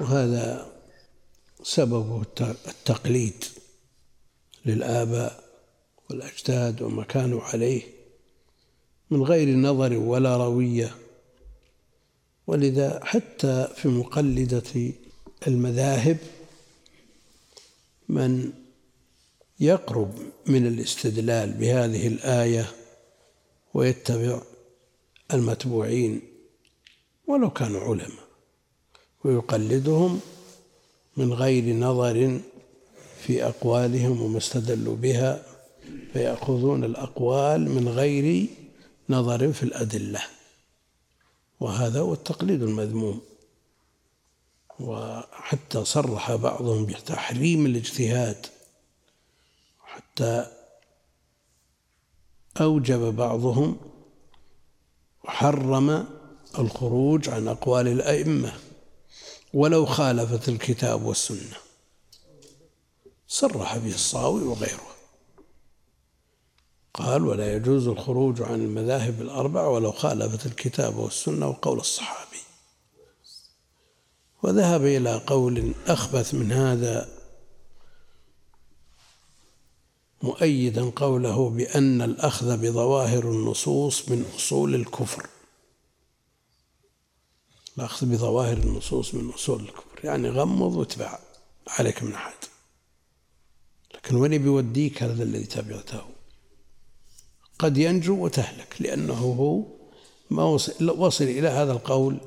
وهذا 0.00 0.66
سببه 1.62 2.22
التقليد 2.68 3.44
للآباء 4.66 5.32
والأجداد 6.10 6.82
وما 6.82 7.04
كانوا 7.04 7.40
عليه 7.40 7.82
من 9.10 9.22
غير 9.22 9.48
نظر 9.56 9.92
ولا 9.98 10.36
روية. 10.36 11.07
ولذا 12.48 13.00
حتى 13.04 13.68
في 13.76 13.88
مقلدة 13.88 14.92
المذاهب 15.46 16.16
من 18.08 18.52
يقرب 19.60 20.14
من 20.46 20.66
الاستدلال 20.66 21.52
بهذه 21.52 22.06
الآية 22.06 22.70
ويتبع 23.74 24.40
المتبوعين 25.34 26.20
ولو 27.26 27.50
كانوا 27.50 27.80
علماء 27.80 28.28
ويقلدهم 29.24 30.20
من 31.16 31.32
غير 31.32 31.74
نظر 31.74 32.40
في 33.20 33.44
أقوالهم 33.44 34.22
وما 34.22 34.38
استدلوا 34.38 34.96
بها 34.96 35.42
فيأخذون 36.12 36.84
الأقوال 36.84 37.70
من 37.70 37.88
غير 37.88 38.46
نظر 39.08 39.52
في 39.52 39.62
الأدلة. 39.62 40.37
وهذا 41.60 42.00
هو 42.00 42.12
التقليد 42.12 42.62
المذموم. 42.62 43.20
وحتى 44.80 45.84
صرح 45.84 46.34
بعضهم 46.34 46.86
بتحريم 46.86 47.66
الاجتهاد 47.66 48.46
حتى 49.82 50.46
أوجب 52.60 53.16
بعضهم 53.16 53.76
وحرم 55.24 56.08
الخروج 56.58 57.28
عن 57.28 57.48
أقوال 57.48 57.88
الأئمة 57.88 58.52
ولو 59.54 59.86
خالفت 59.86 60.48
الكتاب 60.48 61.02
والسنة. 61.02 61.56
صرح 63.28 63.76
به 63.76 63.94
الصاوي 63.94 64.42
وغيره. 64.42 64.87
قال 66.98 67.24
ولا 67.24 67.56
يجوز 67.56 67.88
الخروج 67.88 68.42
عن 68.42 68.54
المذاهب 68.54 69.22
الأربع 69.22 69.66
ولو 69.66 69.92
خالفت 69.92 70.46
الكتاب 70.46 70.96
والسنة 70.96 71.48
وقول 71.48 71.78
الصحابي. 71.78 72.38
وذهب 74.42 74.84
إلى 74.84 75.16
قول 75.26 75.74
أخبث 75.86 76.34
من 76.34 76.52
هذا 76.52 77.08
مؤيدا 80.22 80.90
قوله 80.96 81.50
بأن 81.50 82.02
الأخذ 82.02 82.56
بظواهر 82.56 83.30
النصوص 83.30 84.08
من 84.08 84.24
أصول 84.36 84.74
الكفر. 84.74 85.26
الأخذ 87.78 88.06
بظواهر 88.06 88.56
النصوص 88.56 89.14
من 89.14 89.30
أصول 89.30 89.60
الكفر 89.60 90.04
يعني 90.04 90.30
غمض 90.30 90.76
واتبع 90.76 91.18
عليك 91.68 92.02
من 92.02 92.14
أحد. 92.14 92.34
لكن 93.94 94.16
وين 94.16 94.38
بيوديك 94.38 95.02
هذا 95.02 95.22
الذي 95.22 95.44
تبعته 95.44 96.17
قد 97.58 97.78
ينجو 97.78 98.24
وتهلك 98.24 98.76
لأنه 98.80 99.14
هو 99.14 99.62
ما 100.30 100.44
وصل, 100.44 100.90
وصل 100.90 101.24
إلى 101.24 101.48
هذا 101.48 101.72
القول 101.72 102.20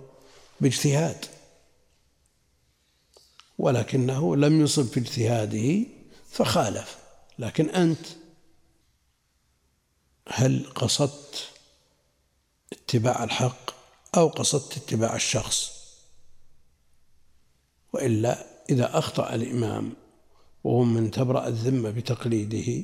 باجتهاد. 0.62 1.26
ولكنه 3.58 4.36
لم 4.36 4.62
يصب 4.62 4.86
في 4.86 5.00
اجتهاده 5.00 5.86
فخالف. 6.30 6.98
لكن 7.40 7.70
أنت 7.70 8.08
هل 10.28 10.66
قصدت 10.76 11.50
اتباع 12.74 13.24
الحق 13.24 13.72
أو 14.18 14.28
قصدت 14.28 14.78
اتباع 14.78 15.16
الشخص؟ 15.16 15.72
وإلا 17.94 18.46
إذا 18.70 18.98
أخطأ 18.98 19.36
الإمام 19.36 19.94
وهو 20.64 20.84
من 20.84 21.12
تبرأ 21.12 21.48
الذمة 21.48 21.90
بتقليده 21.90 22.84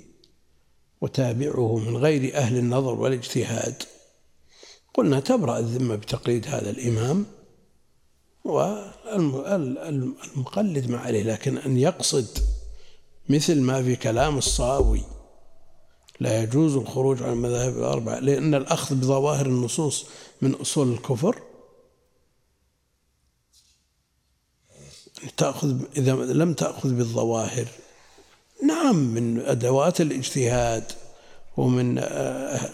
وتابعه 1.02 1.78
من 1.78 1.98
غير 1.98 2.36
أهل 2.36 2.58
النظر 2.58 2.94
والاجتهاد. 2.94 3.84
قلنا 4.94 5.20
تبرأ 5.20 5.60
الذمة 5.60 5.96
بتقليد 5.96 6.48
هذا 6.48 6.70
الإمام 6.70 7.26
والمقلد 10.36 10.90
ما 10.90 10.98
عليه 10.98 11.24
لكن 11.24 11.58
أن 11.58 11.78
يقصد 11.78 12.28
مثل 13.30 13.62
ما 13.62 13.84
في 13.84 13.96
كلام 13.96 14.38
الصاوي 14.38 15.04
لا 16.20 16.44
يجوز 16.44 16.76
الخروج 16.76 17.24
عن 17.24 17.34
المذاهب 17.34 17.78
الأربعة 17.78 18.20
لأن 18.20 18.56
الأخذ 18.56 18.96
بظواهر 18.96 19.46
النصوص 19.46 20.06
من 20.42 20.54
أصول 20.54 20.92
الكفر. 20.92 21.42
تأخذ 25.38 25.82
إذا 25.98 26.12
لم 26.16 26.54
تأخذ 26.54 26.94
بالظواهر 26.94 27.68
نعم 28.64 28.96
من 28.96 29.40
أدوات 29.40 30.02
الاجتهاد 30.02 30.92
ومن 31.58 31.98
آه، 31.98 32.70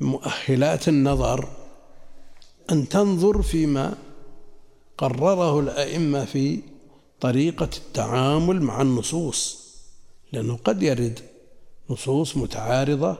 مؤهلات 0.00 0.88
النظر 0.88 1.48
أن 2.72 2.88
تنظر 2.88 3.42
فيما 3.42 3.94
قرره 4.98 5.60
الأئمة 5.60 6.24
في 6.24 6.60
طريقة 7.20 7.70
التعامل 7.76 8.62
مع 8.62 8.82
النصوص 8.82 9.66
لأنه 10.32 10.56
قد 10.56 10.82
يرد 10.82 11.20
نصوص 11.90 12.36
متعارضة 12.36 13.18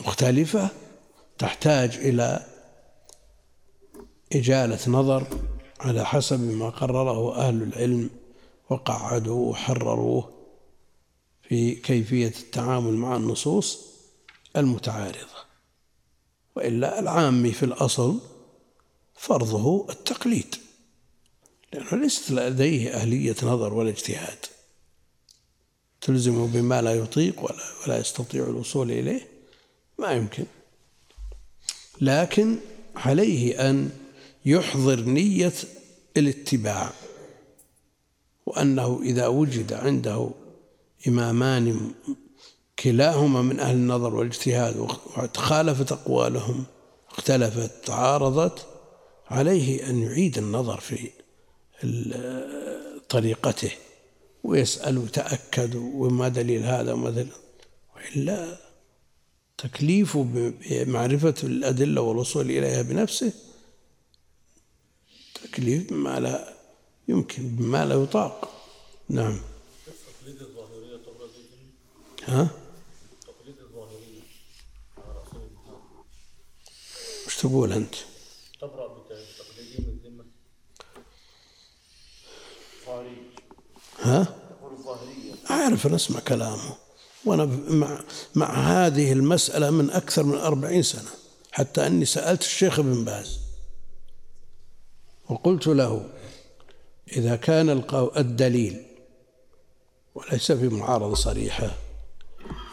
مختلفة 0.00 0.68
تحتاج 1.38 1.96
إلى 1.96 2.46
إجالة 4.32 4.78
نظر 4.88 5.26
على 5.80 6.04
حسب 6.04 6.40
ما 6.40 6.70
قرره 6.70 7.36
أهل 7.36 7.62
العلم. 7.62 8.10
وقعدوه 8.70 9.48
وحرروه 9.48 10.32
في 11.48 11.74
كيفية 11.74 12.32
التعامل 12.40 12.92
مع 12.92 13.16
النصوص 13.16 13.78
المتعارضة. 14.56 15.38
وإلا 16.56 16.98
العامي 16.98 17.52
في 17.52 17.62
الأصل 17.62 18.20
فرضه 19.16 19.86
التقليد 19.90 20.54
لأنه 21.72 22.02
ليست 22.02 22.30
لديه 22.30 22.94
أهلية 22.94 23.36
نظر 23.42 23.74
ولا 23.74 23.90
اجتهاد. 23.90 24.38
تلزمه 26.00 26.46
بما 26.46 26.82
لا 26.82 26.94
يطيق 26.94 27.44
ولا, 27.44 27.64
ولا 27.82 27.98
يستطيع 27.98 28.44
الوصول 28.44 28.90
إليه 28.90 29.28
ما 29.98 30.12
يمكن. 30.12 30.46
لكن 32.00 32.58
عليه 32.96 33.70
أن 33.70 33.90
يحضر 34.44 35.00
نية 35.00 35.52
الاتباع. 36.16 36.92
وأنه 38.48 39.00
إذا 39.02 39.26
وجد 39.26 39.72
عنده 39.72 40.30
إمامان 41.08 41.92
كلاهما 42.78 43.42
من 43.42 43.60
أهل 43.60 43.76
النظر 43.76 44.14
والاجتهاد 44.14 44.76
وتخالفت 45.16 45.92
أقوالهم 45.92 46.64
اختلفت 47.10 47.86
تعارضت 47.86 48.66
عليه 49.30 49.90
أن 49.90 50.02
يعيد 50.02 50.38
النظر 50.38 50.80
في 50.80 51.10
طريقته 53.08 53.70
ويسأل 54.44 54.98
ويتأكد 54.98 55.74
وما 55.76 56.28
دليل 56.28 56.64
هذا 56.64 56.92
وما 56.92 57.10
دليل 57.10 57.32
وإلا 57.96 58.58
تكليفه 59.58 60.26
بمعرفة 60.32 61.34
الأدلة 61.42 62.00
والوصول 62.00 62.50
إليها 62.50 62.82
بنفسه 62.82 63.32
تكليف 65.34 65.90
بما 65.90 66.20
لا 66.20 66.57
يمكن 67.08 67.48
بما 67.48 67.84
لا 67.84 67.94
يطاق. 67.94 68.50
نعم. 69.08 69.40
ها؟ 72.26 72.48
وش 77.26 77.36
تقول 77.36 77.72
أنت؟ 77.72 77.94
تبرأ 78.60 78.98
بتقليدهم 78.98 79.98
الذمة؟ 80.04 80.24
ها؟ 84.00 84.34
أعرف 85.50 85.86
أن 85.86 85.94
أسمع 85.94 86.20
كلامه. 86.20 86.76
وأنا 87.24 87.44
مع, 87.68 88.00
مع 88.34 88.54
هذه 88.54 89.12
المسألة 89.12 89.70
من 89.70 89.90
أكثر 89.90 90.22
من 90.22 90.38
أربعين 90.38 90.82
سنة 90.82 91.10
حتى 91.52 91.86
أني 91.86 92.04
سألت 92.04 92.42
الشيخ 92.42 92.78
ابن 92.78 93.04
باز 93.04 93.40
وقلت 95.28 95.66
له 95.66 96.10
إذا 97.16 97.36
كان 97.36 97.84
الدليل 98.16 98.82
وليس 100.14 100.52
في 100.52 100.68
معارضة 100.68 101.14
صريحة 101.14 101.70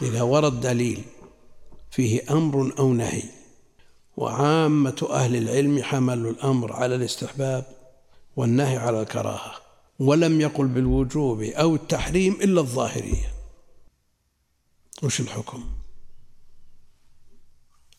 إذا 0.02 0.22
ورد 0.22 0.60
دليل 0.60 1.04
فيه 1.90 2.22
أمر 2.30 2.74
أو 2.78 2.92
نهي 2.92 3.22
وعامة 4.16 5.08
أهل 5.10 5.36
العلم 5.36 5.82
حملوا 5.82 6.30
الأمر 6.30 6.72
على 6.72 6.94
الاستحباب 6.94 7.64
والنهي 8.36 8.76
على 8.76 9.00
الكراهة 9.00 9.54
ولم 9.98 10.40
يقل 10.40 10.66
بالوجوب 10.66 11.42
أو 11.42 11.74
التحريم 11.74 12.32
إلا 12.32 12.60
الظاهرية. 12.60 13.32
وش 15.02 15.20
الحكم؟ 15.20 15.64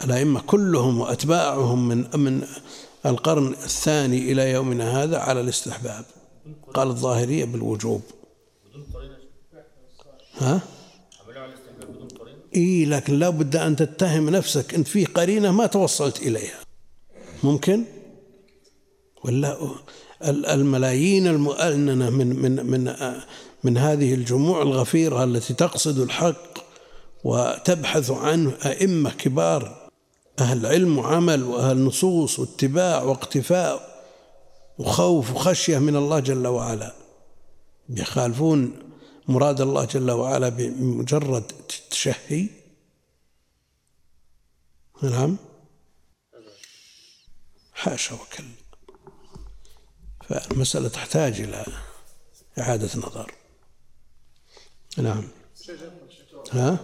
الأئمة 0.04 0.42
كلهم 0.42 1.00
وأتباعهم 1.00 1.88
من 1.88 2.20
من 2.20 2.48
القرن 3.06 3.48
الثاني 3.54 4.32
إلى 4.32 4.52
يومنا 4.52 5.04
هذا 5.04 5.18
على 5.20 5.42
الاستحباب. 5.42 6.06
قال 6.78 6.88
الظاهرية 6.88 7.46
بالوجوب 7.46 8.02
ها؟ 10.38 10.62
إي 12.56 12.86
لكن 12.86 13.20
لا 13.20 13.30
بد 13.30 13.56
أن 13.56 13.76
تتهم 13.76 14.30
نفسك. 14.30 14.74
أنت 14.74 14.88
في 14.88 15.06
قرينة 15.06 15.52
ما 15.52 15.66
توصلت 15.66 16.22
إليها. 16.22 16.60
ممكن؟ 17.44 17.84
ولا 19.26 19.58
الملايين 20.30 21.28
المؤننة 21.28 22.10
من 22.10 22.28
من 22.28 22.66
من 22.66 22.94
من 23.64 23.78
هذه 23.78 24.14
الجموع 24.14 24.62
الغفيرة 24.62 25.24
التي 25.24 25.54
تقصد 25.54 26.00
الحق 26.00 26.58
وتبحث 27.24 28.12
عنه 28.12 28.54
أئمة 28.66 29.10
كبار 29.10 29.90
أهل 30.40 30.66
علم 30.66 30.98
وعمل 30.98 31.44
وأهل 31.44 31.78
نصوص 31.78 32.40
واتباع 32.40 33.04
واقتفاء. 33.04 33.97
وخوف 34.80 35.32
وخشية 35.32 35.80
من 35.80 35.96
الله 35.96 36.20
جل 36.20 36.48
وعلا. 36.48 36.96
يخالفون 37.90 38.80
مراد 39.28 39.62
الله 39.62 39.86
جل 39.86 40.12
وعلا 40.12 40.50
بمجرد 40.50 41.52
تشهي. 41.90 42.50
نعم. 45.04 45.38
حاشا 47.74 48.16
وكلا 48.16 48.48
فالمسألة 50.30 50.88
تحتاج 50.88 51.42
إلى 51.42 51.66
إعادة 52.60 52.90
نظر. 52.98 53.36
نعم. 54.98 55.28
ها؟ 56.52 56.80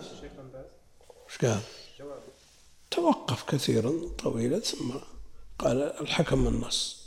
إيش 1.30 1.38
قال؟ 1.41 1.62
توقف 2.91 3.44
كثيرا 3.44 3.94
طويلا 4.24 4.60
ثم 4.60 4.91
قال 5.60 5.82
الحكم 5.82 6.48
النص. 6.48 7.03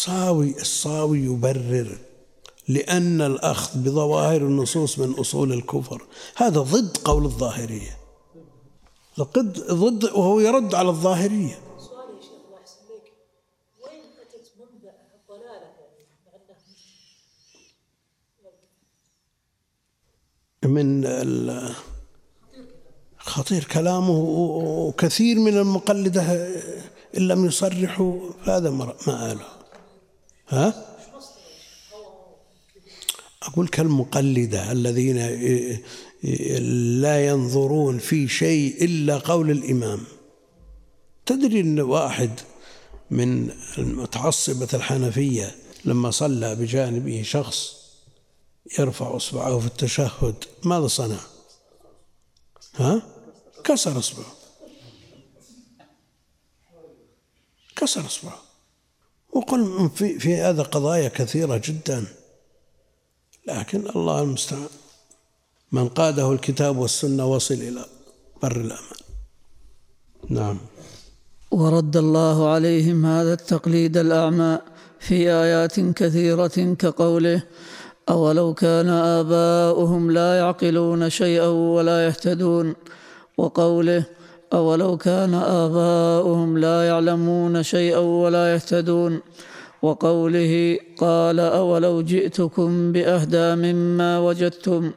الصاوي 0.00 0.60
الصاوي 0.60 1.18
يبرر 1.18 1.98
لأن 2.68 3.20
الأخذ 3.20 3.78
بظواهر 3.78 4.40
النصوص 4.40 4.98
من 4.98 5.12
أصول 5.12 5.52
الكفر. 5.52 6.06
هذا 6.36 6.60
ضد 6.60 6.96
قول 6.96 7.24
الظاهرية. 7.24 7.98
ضد 9.20 9.60
ضد 9.72 10.04
وهو 10.04 10.40
يرد 10.40 10.74
على 10.74 10.88
الظاهرية. 10.88 11.58
من 20.62 21.04
خطير 23.18 23.64
كلامه 23.64 24.18
وكثير 24.88 25.38
من 25.38 25.56
المقلدة 25.58 26.22
إن 27.16 27.28
لم 27.28 27.46
يصرحوا 27.46 28.30
هذا 28.44 28.70
ما 28.70 28.84
قاله. 29.06 29.59
ها؟ 30.50 30.86
أقول 33.42 33.68
كالمقلدة 33.68 34.72
الذين 34.72 35.16
لا 37.00 37.26
ينظرون 37.26 37.98
في 37.98 38.28
شيء 38.28 38.84
إلا 38.84 39.18
قول 39.18 39.50
الإمام 39.50 40.04
تدري 41.26 41.60
أن 41.60 41.80
واحد 41.80 42.40
من 43.10 43.50
المتعصبة 43.78 44.68
الحنفية 44.74 45.56
لما 45.84 46.10
صلى 46.10 46.54
بجانبه 46.54 47.22
شخص 47.22 47.76
يرفع 48.78 49.16
إصبعه 49.16 49.58
في 49.58 49.66
التشهد 49.66 50.44
ماذا 50.64 50.86
صنع؟ 50.86 51.20
ها؟ 52.74 53.02
كسر 53.64 53.98
إصبعه 53.98 54.32
كسر 57.76 58.06
إصبعه 58.06 58.49
وقل 59.32 59.90
في, 59.94 60.18
في 60.18 60.36
هذا 60.36 60.62
قضايا 60.62 61.08
كثيرة 61.08 61.60
جدا. 61.64 62.04
لكن 63.48 63.88
الله 63.96 64.22
المستعان. 64.22 64.68
من 65.72 65.88
قاده 65.88 66.32
الكتاب 66.32 66.78
والسنة 66.78 67.26
وصل 67.26 67.54
إلى 67.54 67.84
بر 68.42 68.56
الأمان. 68.56 69.00
نعم. 70.28 70.58
ورد 71.50 71.96
الله 71.96 72.48
عليهم 72.48 73.06
هذا 73.06 73.32
التقليد 73.32 73.96
الأعمى 73.96 74.58
في 75.00 75.32
آيات 75.32 75.80
كثيرة 75.80 76.74
كقوله 76.78 77.42
أولو 78.08 78.54
كان 78.54 78.88
آباؤهم 78.88 80.10
لا 80.10 80.38
يعقلون 80.38 81.10
شيئا 81.10 81.46
ولا 81.46 82.06
يهتدون. 82.06 82.74
وقوله 83.38 84.04
أولو 84.52 84.96
كان 84.96 85.34
آباؤهم 85.34 86.58
لا 86.58 86.86
يعلمون 86.86 87.62
شيئا 87.62 87.98
ولا 87.98 88.54
يهتدون. 88.54 89.20
وقوله 89.82 90.78
قال 90.98 91.40
أولو 91.40 92.02
جئتكم 92.02 92.92
بأهدى 92.92 93.54
مما 93.54 94.18
وجدتم. 94.18 94.90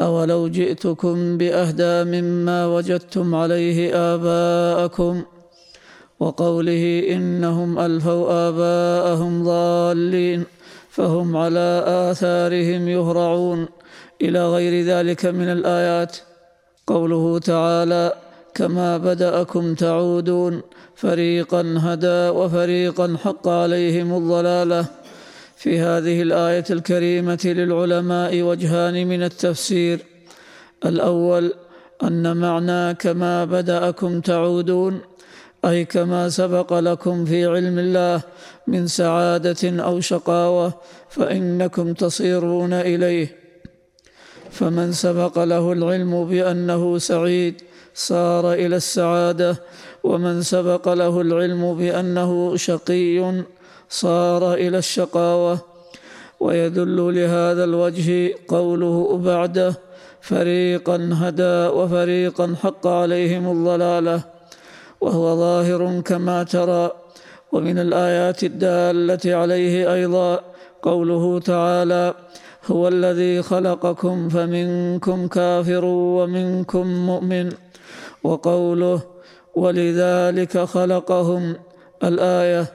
أولو 0.00 0.48
جئتكم 0.48 1.38
بأهدى 1.38 2.04
مما 2.04 2.66
وجدتم 2.66 3.34
عليه 3.34 3.94
آباءكم. 3.94 5.22
وقوله 6.20 7.06
إنهم 7.10 7.78
ألفوا 7.78 8.48
آباءهم 8.48 9.44
ضالين 9.44 10.44
فهم 10.90 11.36
على 11.36 11.84
آثارهم 11.86 12.88
يهرعون. 12.88 13.68
إلى 14.22 14.48
غير 14.48 14.84
ذلك 14.86 15.26
من 15.26 15.48
الآيات. 15.48 16.16
قوله 16.86 17.38
تعالى 17.38 18.21
كما 18.54 18.98
بدأكم 18.98 19.74
تعودون. 19.74 20.62
فريقا 20.94 21.74
هدى 21.78 22.28
وفريقا 22.28 23.16
حق 23.24 23.48
عليهم 23.48 24.14
الضلالة. 24.16 24.86
في 25.56 25.78
هذه 25.78 26.22
الآية 26.22 26.64
الكريمة 26.70 27.40
للعلماء 27.44 28.42
وجهان 28.42 29.06
من 29.06 29.22
التفسير. 29.22 29.98
الأول 30.84 31.52
أن 32.02 32.36
معنى 32.36 32.94
كما 32.94 33.44
بدأكم 33.44 34.20
تعودون 34.20 35.00
أي 35.64 35.84
كما 35.84 36.28
سبق 36.28 36.78
لكم 36.78 37.24
في 37.24 37.46
علم 37.46 37.78
الله 37.78 38.20
من 38.66 38.86
سعادة 38.86 39.82
أو 39.82 40.00
شقاوة 40.00 40.74
فإنكم 41.08 41.92
تصيرون 41.94 42.72
إليه. 42.72 43.36
فمن 44.50 44.92
سبق 44.92 45.38
له 45.38 45.72
العلم 45.72 46.24
بأنه 46.24 46.98
سعيد 46.98 47.62
صار 47.94 48.52
إلى 48.52 48.76
السعادة 48.76 49.56
ومن 50.04 50.42
سبق 50.42 50.88
له 50.88 51.20
العلم 51.20 51.74
بأنه 51.74 52.56
شقي 52.56 53.42
صار 53.88 54.54
إلى 54.54 54.78
الشقاوة. 54.78 55.58
ويدل 56.40 57.14
لهذا 57.14 57.64
الوجه 57.64 58.34
قوله 58.48 59.20
بعده 59.24 59.74
فريقا 60.20 61.10
هدى 61.12 61.66
وفريقا 61.78 62.54
حق 62.62 62.86
عليهم 62.86 63.52
الضلالة. 63.52 64.20
وهو 65.00 65.36
ظاهر 65.36 66.00
كما 66.00 66.42
ترى. 66.42 66.90
ومن 67.52 67.78
الآيات 67.78 68.44
الدالة 68.44 69.36
عليه 69.36 69.94
أيضا 69.94 70.40
قوله 70.82 71.40
تعالى 71.40 72.14
هو 72.66 72.88
الذي 72.88 73.42
خلقكم 73.42 74.28
فمنكم 74.28 75.26
كافر 75.26 75.84
ومنكم 75.84 76.86
مؤمن. 76.86 77.52
وقوله 78.24 79.02
ولذلك 79.54 80.58
خلقهم 80.58 81.56
الآية 82.04 82.66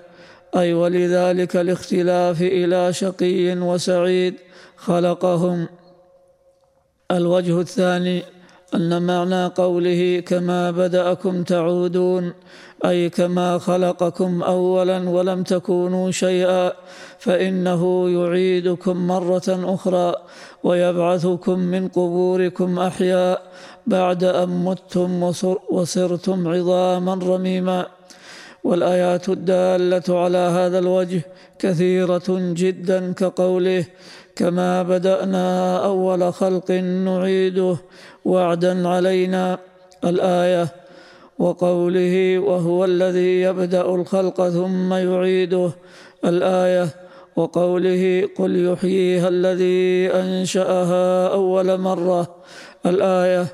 أي 0.58 0.74
ولذلك 0.74 1.56
الاختلاف 1.56 2.42
إلى 2.42 2.94
شقي 2.94 3.58
وسعيد 3.58 4.34
خلقهم. 4.78 5.68
الوجه 7.12 7.62
الثاني 7.62 8.24
أن 8.76 9.02
معنى 9.02 9.46
قوله 9.46 10.24
كما 10.26 10.72
بدأكم 10.72 11.44
تعودون 11.44 12.34
أي 12.86 13.10
كما 13.10 13.58
خلقكم 13.58 14.44
أولا 14.44 15.10
ولم 15.10 15.44
تكونوا 15.44 16.12
شيئا 16.12 16.72
فإنه 17.20 18.10
يعيدكم 18.10 19.08
مرة 19.08 19.44
أخرى 19.48 20.16
ويبعثكم 20.64 21.60
من 21.60 21.88
قبوركم 21.88 22.80
أحياء 22.80 23.42
بعد 23.88 24.24
أن 24.24 24.50
متم 24.50 25.24
وصرتم 25.70 26.48
عظاما 26.48 27.14
رميما. 27.14 27.86
والآيات 28.64 29.30
الدالة 29.30 30.08
على 30.24 30.38
هذا 30.38 30.80
الوجه 30.80 31.22
كثيرة 31.60 32.30
جدا 32.30 33.14
كقوله 33.14 33.86
كما 34.36 34.84
بدأنا 34.84 35.78
أول 35.86 36.34
خلق 36.34 36.72
نعيده 37.08 37.78
وعدا 38.26 38.88
علينا. 38.88 39.58
الآية 40.04 40.68
وقوله 41.40 42.40
وهو 42.40 42.86
الذي 42.86 43.42
يبدأ 43.42 43.82
الخلق 43.82 44.50
ثم 44.50 44.94
يعيده. 44.94 45.72
الآية 46.26 46.88
وقوله 47.36 48.30
قل 48.38 48.52
يحييها 48.66 49.28
الذي 49.28 50.12
أنشأها 50.14 51.28
أول 51.28 51.78
مرة. 51.80 52.36
الآية 52.86 53.48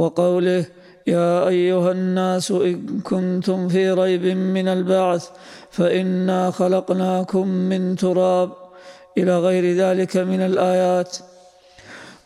وقوله 0.00 0.64
يا 1.06 1.48
أيها 1.48 1.90
الناس 1.98 2.46
إن 2.50 3.00
كنتم 3.10 3.68
في 3.68 3.90
ريب 3.90 4.24
من 4.56 4.66
البعث 4.68 5.24
فإنا 5.70 6.50
خلقناكم 6.50 7.46
من 7.70 7.96
تراب 7.96 8.50
إلى 9.18 9.34
غير 9.46 9.64
ذلك 9.82 10.16
من 10.16 10.40
الآيات. 10.50 11.12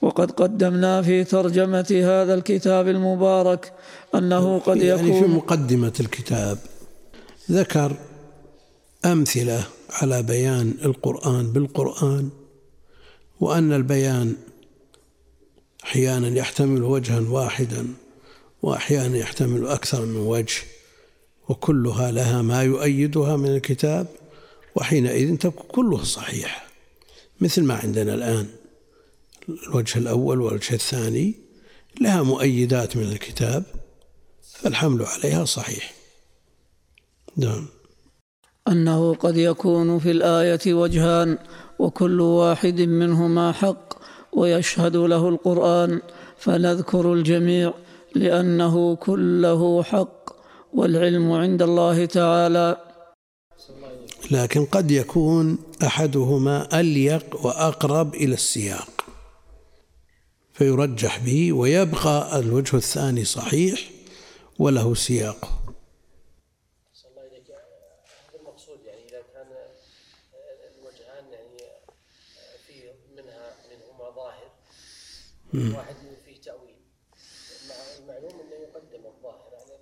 وقد 0.02 0.30
قدمنا 0.30 1.02
في 1.02 1.24
ترجمة 1.24 1.90
هذا 1.90 2.34
الكتاب 2.34 2.88
المبارك 2.88 3.72
أنه 4.14 4.58
قد 4.58 4.76
يكون 4.76 4.88
يعني 4.88 5.20
في 5.20 5.26
مقدمة 5.28 5.92
الكتاب 6.00 6.58
ذكر 7.50 7.96
أمثلة 9.04 9.60
على 9.90 10.22
بيان 10.22 10.74
القرآن 10.84 11.52
بالقرآن 11.52 12.28
وأن 13.40 13.72
البيان 13.72 14.34
أحيانا 15.84 16.38
يحتمل 16.38 16.82
وجها 16.82 17.20
واحدا 17.20 17.86
وأحيانا 18.62 19.18
يحتمل 19.18 19.66
أكثر 19.66 20.04
من 20.04 20.16
وجه 20.16 20.62
وكلها 21.48 22.10
لها 22.10 22.42
ما 22.42 22.62
يؤيدها 22.62 23.36
من 23.36 23.56
الكتاب 23.56 24.06
وحينئذ 24.74 25.36
تكون 25.36 25.66
كلها 25.68 26.04
صحيحة 26.04 26.66
مثل 27.40 27.62
ما 27.62 27.74
عندنا 27.74 28.14
الآن. 28.14 28.46
الوجه 29.48 29.98
الأول 29.98 30.40
والوجه 30.40 30.74
الثاني 30.74 31.34
لها 32.00 32.22
مؤيدات 32.22 32.96
من 32.96 33.02
الكتاب 33.02 33.64
فالحمل 34.52 35.02
عليها 35.02 35.44
صحيح. 35.44 35.94
نعم. 37.36 37.66
أنه 38.68 39.14
قد 39.14 39.36
يكون 39.36 39.98
في 39.98 40.10
الآية 40.10 40.74
وجهان 40.74 41.38
وكل 41.78 42.20
واحد 42.20 42.80
منهما 42.80 43.52
حق. 43.52 44.01
ويشهد 44.32 44.96
له 44.96 45.28
القرآن 45.28 46.00
فنذكر 46.36 47.12
الجميع 47.12 47.74
لأنه 48.14 48.96
كله 48.96 49.82
حق 49.82 50.32
والعلم 50.72 51.32
عند 51.32 51.62
الله 51.62 52.04
تعالى. 52.04 52.76
لكن 54.30 54.64
قد 54.64 54.90
يكون 54.90 55.58
أحدهما 55.82 56.80
أليق 56.80 57.46
وأقرب 57.46 58.14
إلى 58.14 58.34
السياق 58.34 59.04
فيرجح 60.52 61.18
به 61.18 61.52
ويبقى 61.52 62.38
الوجه 62.38 62.76
الثاني 62.76 63.24
صحيح 63.24 63.90
وله 64.58 64.94
سياقه 64.94 65.48
المقصود 68.40 68.78
يعني 68.86 69.00
اذا 69.08 69.22
كان 69.34 69.46
الوجهان 70.78 71.24
يعني 71.32 71.58
فيه 72.66 72.92
منها 73.16 73.54
منهما 73.70 74.10
ظاهر 74.16 74.50
واحد 75.54 75.96
فيه 76.24 76.52
المعلوم 77.98 78.40
إنه 78.40 78.56
يقدم 78.62 79.06
الظاهر 79.06 79.50
على 79.54 79.78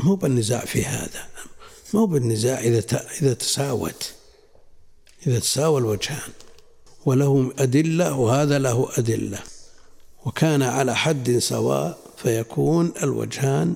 مو 0.00 0.14
بالنزاع 0.14 0.64
في 0.64 0.84
هذا. 0.84 1.28
مو 1.94 2.06
بالنزاع 2.06 2.60
إذا 2.60 3.06
إذا 3.22 3.34
تساوت. 3.34 4.14
إذا 5.26 5.38
تساوى 5.38 5.80
الوجهان. 5.80 6.30
وله 7.06 7.52
أدلة 7.58 8.14
وهذا 8.14 8.58
له 8.58 8.88
أدلة. 8.98 9.38
وكان 10.26 10.62
على 10.62 10.96
حد 10.96 11.38
سواء 11.38 11.98
فيكون 12.16 12.92
الوجهان 13.02 13.74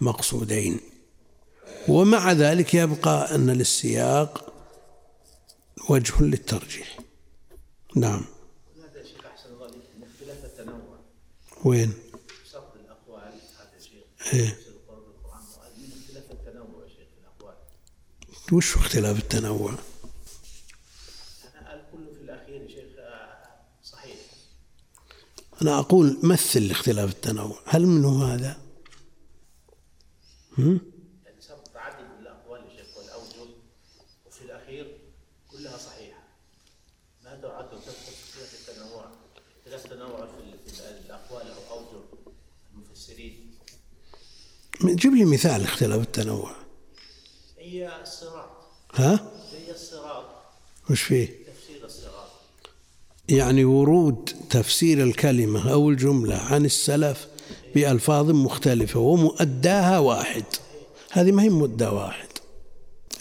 مقصودين. 0.00 0.80
ومع 1.88 2.32
ذلك 2.32 2.74
يبقى 2.74 3.34
أن 3.34 3.50
للسياق 3.50 4.52
وجه 5.88 6.22
للترجيح. 6.22 6.98
نعم 7.96 8.24
هذا 8.76 9.04
شيخ 9.04 9.26
احسن 9.26 9.48
الله 9.52 9.64
عليك 9.64 9.82
من 9.96 10.04
اختلاف 10.04 10.44
التنوع 10.44 10.76
وين 10.76 10.84
سرد 10.84 10.84
الاقوال 10.84 10.94
هذا 10.96 11.55
شيخ 11.55 11.55
إيه. 11.55 11.55
تفسير 11.55 11.55
القرآن 11.55 11.55
بالقرآن 11.55 11.55
من 11.55 11.55
يا 14.32 14.48
شيخ 14.48 14.64
في 17.12 17.18
الاقوال 17.20 17.54
وش 18.52 18.76
اختلاف 18.76 19.18
التنوع؟ 19.18 19.74
أنا 25.62 25.78
أقول 25.78 26.18
مثل 26.22 26.70
اختلاف 26.70 27.10
التنوع. 27.10 27.58
هل 27.66 27.86
منه 27.86 28.34
هذا؟ 28.34 28.60
هم؟ 30.58 30.80
يعني 31.24 31.40
سرد 31.40 31.64
تعدد 31.74 32.10
الاقوال 32.20 32.60
يا 32.64 32.76
شيخ 32.76 32.96
والاوجه 32.96 33.50
وفي 34.26 34.42
الاخير 34.42 34.98
كلها 35.50 35.76
صحيحه 35.76 36.22
ما 37.24 37.40
تعد 37.40 37.70
تدخل 37.70 37.92
في 37.92 38.30
اختلاف 38.30 38.68
التنوع 38.68 39.10
اختلاف 39.58 39.84
التنوع 39.86 40.26
في 40.26 40.38
ال- 40.40 40.70
في 40.70 40.80
ال- 40.80 41.04
الاقوال 41.06 41.46
أو 41.50 41.78
اوجه 41.78 42.04
المفسرين 42.74 43.54
جيب 44.94 45.14
لي 45.14 45.24
مثال 45.24 45.62
اختلاف 45.62 46.00
التنوع. 46.00 46.50
هي 47.58 48.02
الصراط. 48.02 48.50
ها؟ 48.94 49.32
هي 49.66 49.70
الصراط. 49.70 50.24
وش 50.90 51.02
فيه؟ 51.02 51.26
تفسير 51.26 51.84
الصراط. 51.84 52.30
يعني 53.28 53.64
ورود 53.64 54.30
تفسير 54.50 55.02
الكلمة 55.02 55.72
أو 55.72 55.90
الجملة 55.90 56.36
عن 56.36 56.64
السلف 56.64 57.28
بألفاظ 57.74 58.30
مختلفة 58.30 59.00
ومؤداها 59.00 59.98
واحد. 59.98 60.44
هذه 61.10 61.32
ما 61.32 61.42
هي 61.42 61.48
مؤدى 61.48 61.86
واحد. 61.86 62.28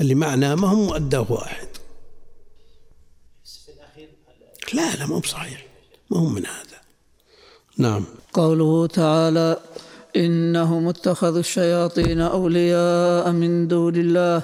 اللي 0.01 0.15
معناه 0.15 0.55
ما 0.55 0.67
هو 0.69 0.75
مؤداه 0.75 1.31
واحد. 1.31 1.67
بس 3.45 3.59
في 3.65 3.71
الأخير 3.71 4.09
لا 4.73 4.95
لا 4.95 5.05
مو 5.05 5.19
بصحيح. 5.19 5.65
ما 6.09 6.19
هو 6.19 6.25
من 6.25 6.45
هذا. 6.45 6.81
نعم. 7.77 8.05
قوله 8.33 8.87
تعالى 8.87 9.59
إنهم 10.15 10.87
اتخذوا 10.87 11.39
الشياطين 11.39 12.21
أولياء 12.21 13.31
من 13.31 13.67
دون 13.67 13.95
الله 13.95 14.41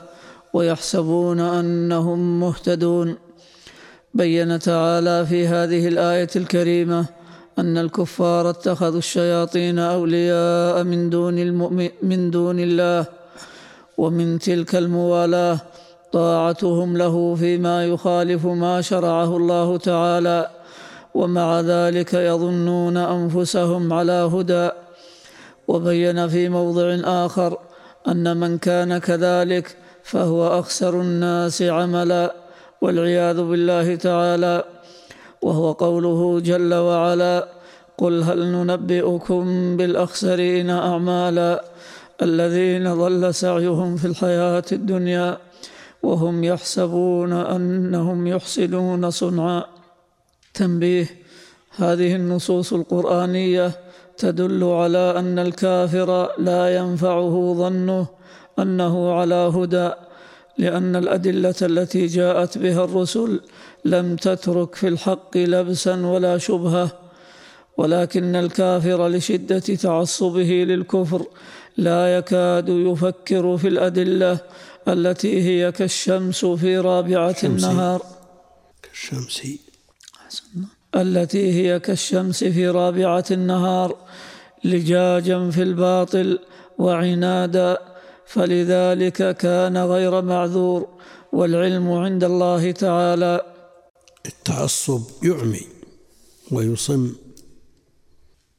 ويحسبون 0.53 1.39
أنهم 1.39 2.39
مهتدون. 2.39 3.17
بين 4.13 4.59
تعالى 4.59 5.25
في 5.25 5.47
هذه 5.47 5.87
الآية 5.87 6.29
الكريمة 6.35 7.05
أن 7.59 7.77
الكفار 7.77 8.49
اتخذوا 8.49 8.97
الشياطين 8.97 9.79
أولياء 9.79 10.83
من 10.83 11.09
دون 11.09 11.39
المؤمن 11.39 11.89
من 12.03 12.31
دون 12.31 12.59
الله 12.59 13.05
ومن 13.97 14.39
تلك 14.39 14.75
الموالاة 14.75 15.59
طاعتهم 16.11 16.97
له 16.97 17.35
فيما 17.35 17.85
يخالف 17.85 18.45
ما 18.45 18.81
شرعه 18.81 19.37
الله 19.37 19.77
تعالى 19.77 20.49
ومع 21.13 21.61
ذلك 21.61 22.13
يظنون 22.13 22.97
أنفسهم 22.97 23.93
على 23.93 24.29
هدى. 24.33 24.69
وبين 25.67 26.27
في 26.27 26.49
موضع 26.49 26.97
آخر 27.03 27.57
أن 28.07 28.37
من 28.37 28.57
كان 28.57 28.97
كذلك 28.97 29.77
فهو 30.03 30.59
أخسر 30.59 31.01
الناس 31.01 31.61
عملا 31.61 32.35
والعياذ 32.81 33.41
بالله 33.41 33.95
تعالى 33.95 34.63
وهو 35.41 35.71
قوله 35.71 36.39
جل 36.39 36.73
وعلا 36.73 37.47
قل 37.97 38.23
هل 38.23 38.51
ننبئكم 38.51 39.77
بالأخسرين 39.77 40.69
أعمالا 40.69 41.63
الذين 42.21 42.93
ضل 42.93 43.33
سعيهم 43.33 43.97
في 43.97 44.05
الحياة 44.05 44.63
الدنيا 44.71 45.37
وهم 46.03 46.43
يحسبون 46.43 47.33
أنهم 47.33 48.27
يحسنون 48.27 49.09
صنعا 49.09 49.63
تنبيه 50.53 51.07
هذه 51.77 52.15
النصوص 52.15 52.73
القرآنية 52.73 53.71
تدل 54.21 54.63
على 54.63 55.05
أن 55.19 55.39
الكافر 55.39 56.09
لا 56.49 56.75
ينفعه 56.77 57.53
ظنه 57.61 58.07
أنه 58.59 59.13
على 59.13 59.35
هدى 59.35 59.89
لأن 60.57 60.95
الأدلة 60.95 61.55
التي 61.61 62.05
جاءت 62.05 62.57
بها 62.57 62.83
الرسل 62.83 63.41
لم 63.85 64.15
تترك 64.15 64.75
في 64.75 64.87
الحق 64.87 65.37
لبسا 65.37 65.95
ولا 66.05 66.37
شبهة 66.37 66.87
ولكن 67.77 68.35
الكافر 68.35 69.07
لشدة 69.07 69.59
تعصبه 69.85 70.51
للكفر 70.69 71.21
لا 71.77 72.17
يكاد 72.17 72.69
يفكر 72.69 73.57
في 73.57 73.67
الأدلة 73.67 74.37
التي 74.87 75.33
هي 75.47 75.71
كالشمس 75.71 76.45
في 76.45 76.77
رابعة 76.77 77.35
النهار. 77.43 78.01
كالشمس. 78.83 79.41
التي 80.95 81.53
هي 81.53 81.79
كالشمس 81.79 82.43
في 82.43 82.67
رابعة 82.67 83.25
النهار 83.31 83.95
لجاجا 84.63 85.49
في 85.49 85.63
الباطل 85.63 86.39
وعنادا 86.77 87.77
فلذلك 88.25 89.37
كان 89.37 89.77
غير 89.77 90.21
معذور 90.21 90.87
والعلم 91.31 91.91
عند 91.91 92.23
الله 92.23 92.71
تعالى. 92.71 93.41
التعصب 94.25 95.01
يعمي 95.23 95.67
ويصم 96.51 97.15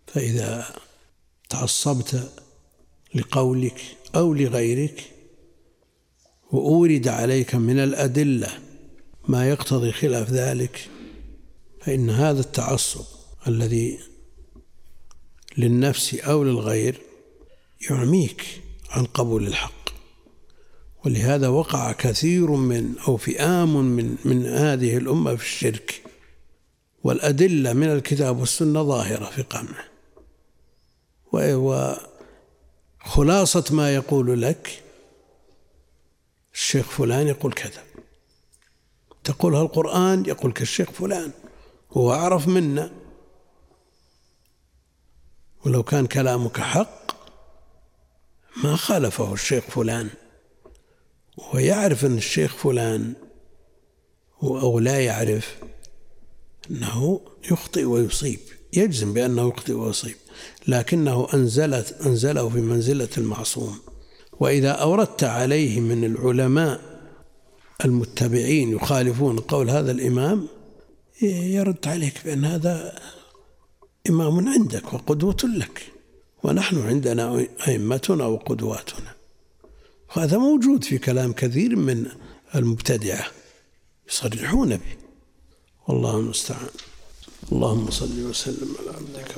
فإذا 0.06 0.66
تعصبت 1.50 2.30
لقولك 3.14 3.80
أو 4.16 4.34
لغيرك 4.34 5.12
وأورد 6.52 7.08
عليك 7.08 7.54
من 7.54 7.78
الأدلة 7.78 8.48
ما 9.28 9.48
يقتضي 9.50 9.92
خلاف 9.92 10.30
ذلك 10.30 10.88
فإن 11.84 12.10
هذا 12.10 12.40
التعصب 12.40 13.04
الذي 13.48 13.98
للنفس 15.58 16.14
أو 16.14 16.44
للغير 16.44 17.00
يعميك 17.90 18.62
عن 18.90 19.04
قبول 19.04 19.46
الحق. 19.46 19.82
ولهذا 21.04 21.48
وقع 21.48 21.92
كثير 21.92 22.50
من 22.50 22.98
أو 23.08 23.16
فئام 23.16 23.76
من 23.76 24.16
من 24.24 24.46
هذه 24.46 24.96
الأمة 24.96 25.36
في 25.36 25.42
الشرك 25.42 26.02
والأدلة 27.04 27.72
من 27.72 27.88
الكتاب 27.88 28.38
والسنة 28.40 28.82
ظاهرة 28.82 29.24
في 29.24 29.42
قمعه. 29.42 29.84
وخلاصة 33.04 33.64
ما 33.70 33.94
يقول 33.94 34.42
لك 34.42 34.82
الشيخ 36.54 36.90
فلان 36.90 37.28
يقول 37.28 37.52
كذا. 37.52 37.84
تقولها 39.24 39.62
القرآن 39.62 40.26
يقول 40.26 40.52
كالشيخ 40.52 40.90
فلان. 40.90 41.32
هو 41.92 42.12
أعرف 42.12 42.48
منا 42.48 42.92
ولو 45.66 45.82
كان 45.82 46.06
كلامك 46.06 46.60
حق 46.60 47.12
ما 48.64 48.76
خالفه 48.76 49.32
الشيخ 49.32 49.64
فلان. 49.64 50.08
ويعرف 51.54 52.04
أن 52.04 52.16
الشيخ 52.16 52.56
فلان 52.56 53.14
أو 54.42 54.78
لا 54.78 55.00
يعرف 55.00 55.56
أنه 56.70 57.20
يخطئ 57.50 57.84
ويصيب 57.84 58.38
يجزم 58.72 59.12
بأنه 59.12 59.48
يخطئ 59.48 59.72
ويصيب. 59.72 60.16
لكنه 60.68 61.28
أنزلت 61.34 61.92
أنزله 62.06 62.48
في 62.48 62.60
منزلة 62.60 63.08
المعصوم. 63.18 63.78
وإذا 64.40 64.70
أوردت 64.70 65.24
عليه 65.24 65.80
من 65.80 66.04
العلماء 66.04 66.80
المتبعين 67.84 68.72
يخالفون 68.72 69.38
قول 69.38 69.70
هذا 69.70 69.90
الإمام 69.90 70.48
يرد 71.22 71.88
عليك 71.88 72.24
بأن 72.24 72.44
هذا 72.44 72.98
إمام 74.10 74.48
عندك 74.48 74.92
وقدوة 74.92 75.36
لك 75.44 75.92
ونحن 76.42 76.86
عندنا 76.86 77.46
أئمتنا 77.68 78.26
وقدواتنا. 78.26 79.14
وهذا 80.16 80.38
موجود 80.38 80.84
في 80.84 80.98
كلام 80.98 81.32
كثير 81.32 81.76
من 81.76 82.06
المبتدعة 82.54 83.26
يصرحون 84.08 84.76
به. 84.76 84.96
والله 85.88 86.18
المستعان. 86.18 86.68
اللهم 87.52 87.90
صل 87.90 88.26
وسلم 88.26 88.74
على 88.80 88.96
عبدك 88.96 89.36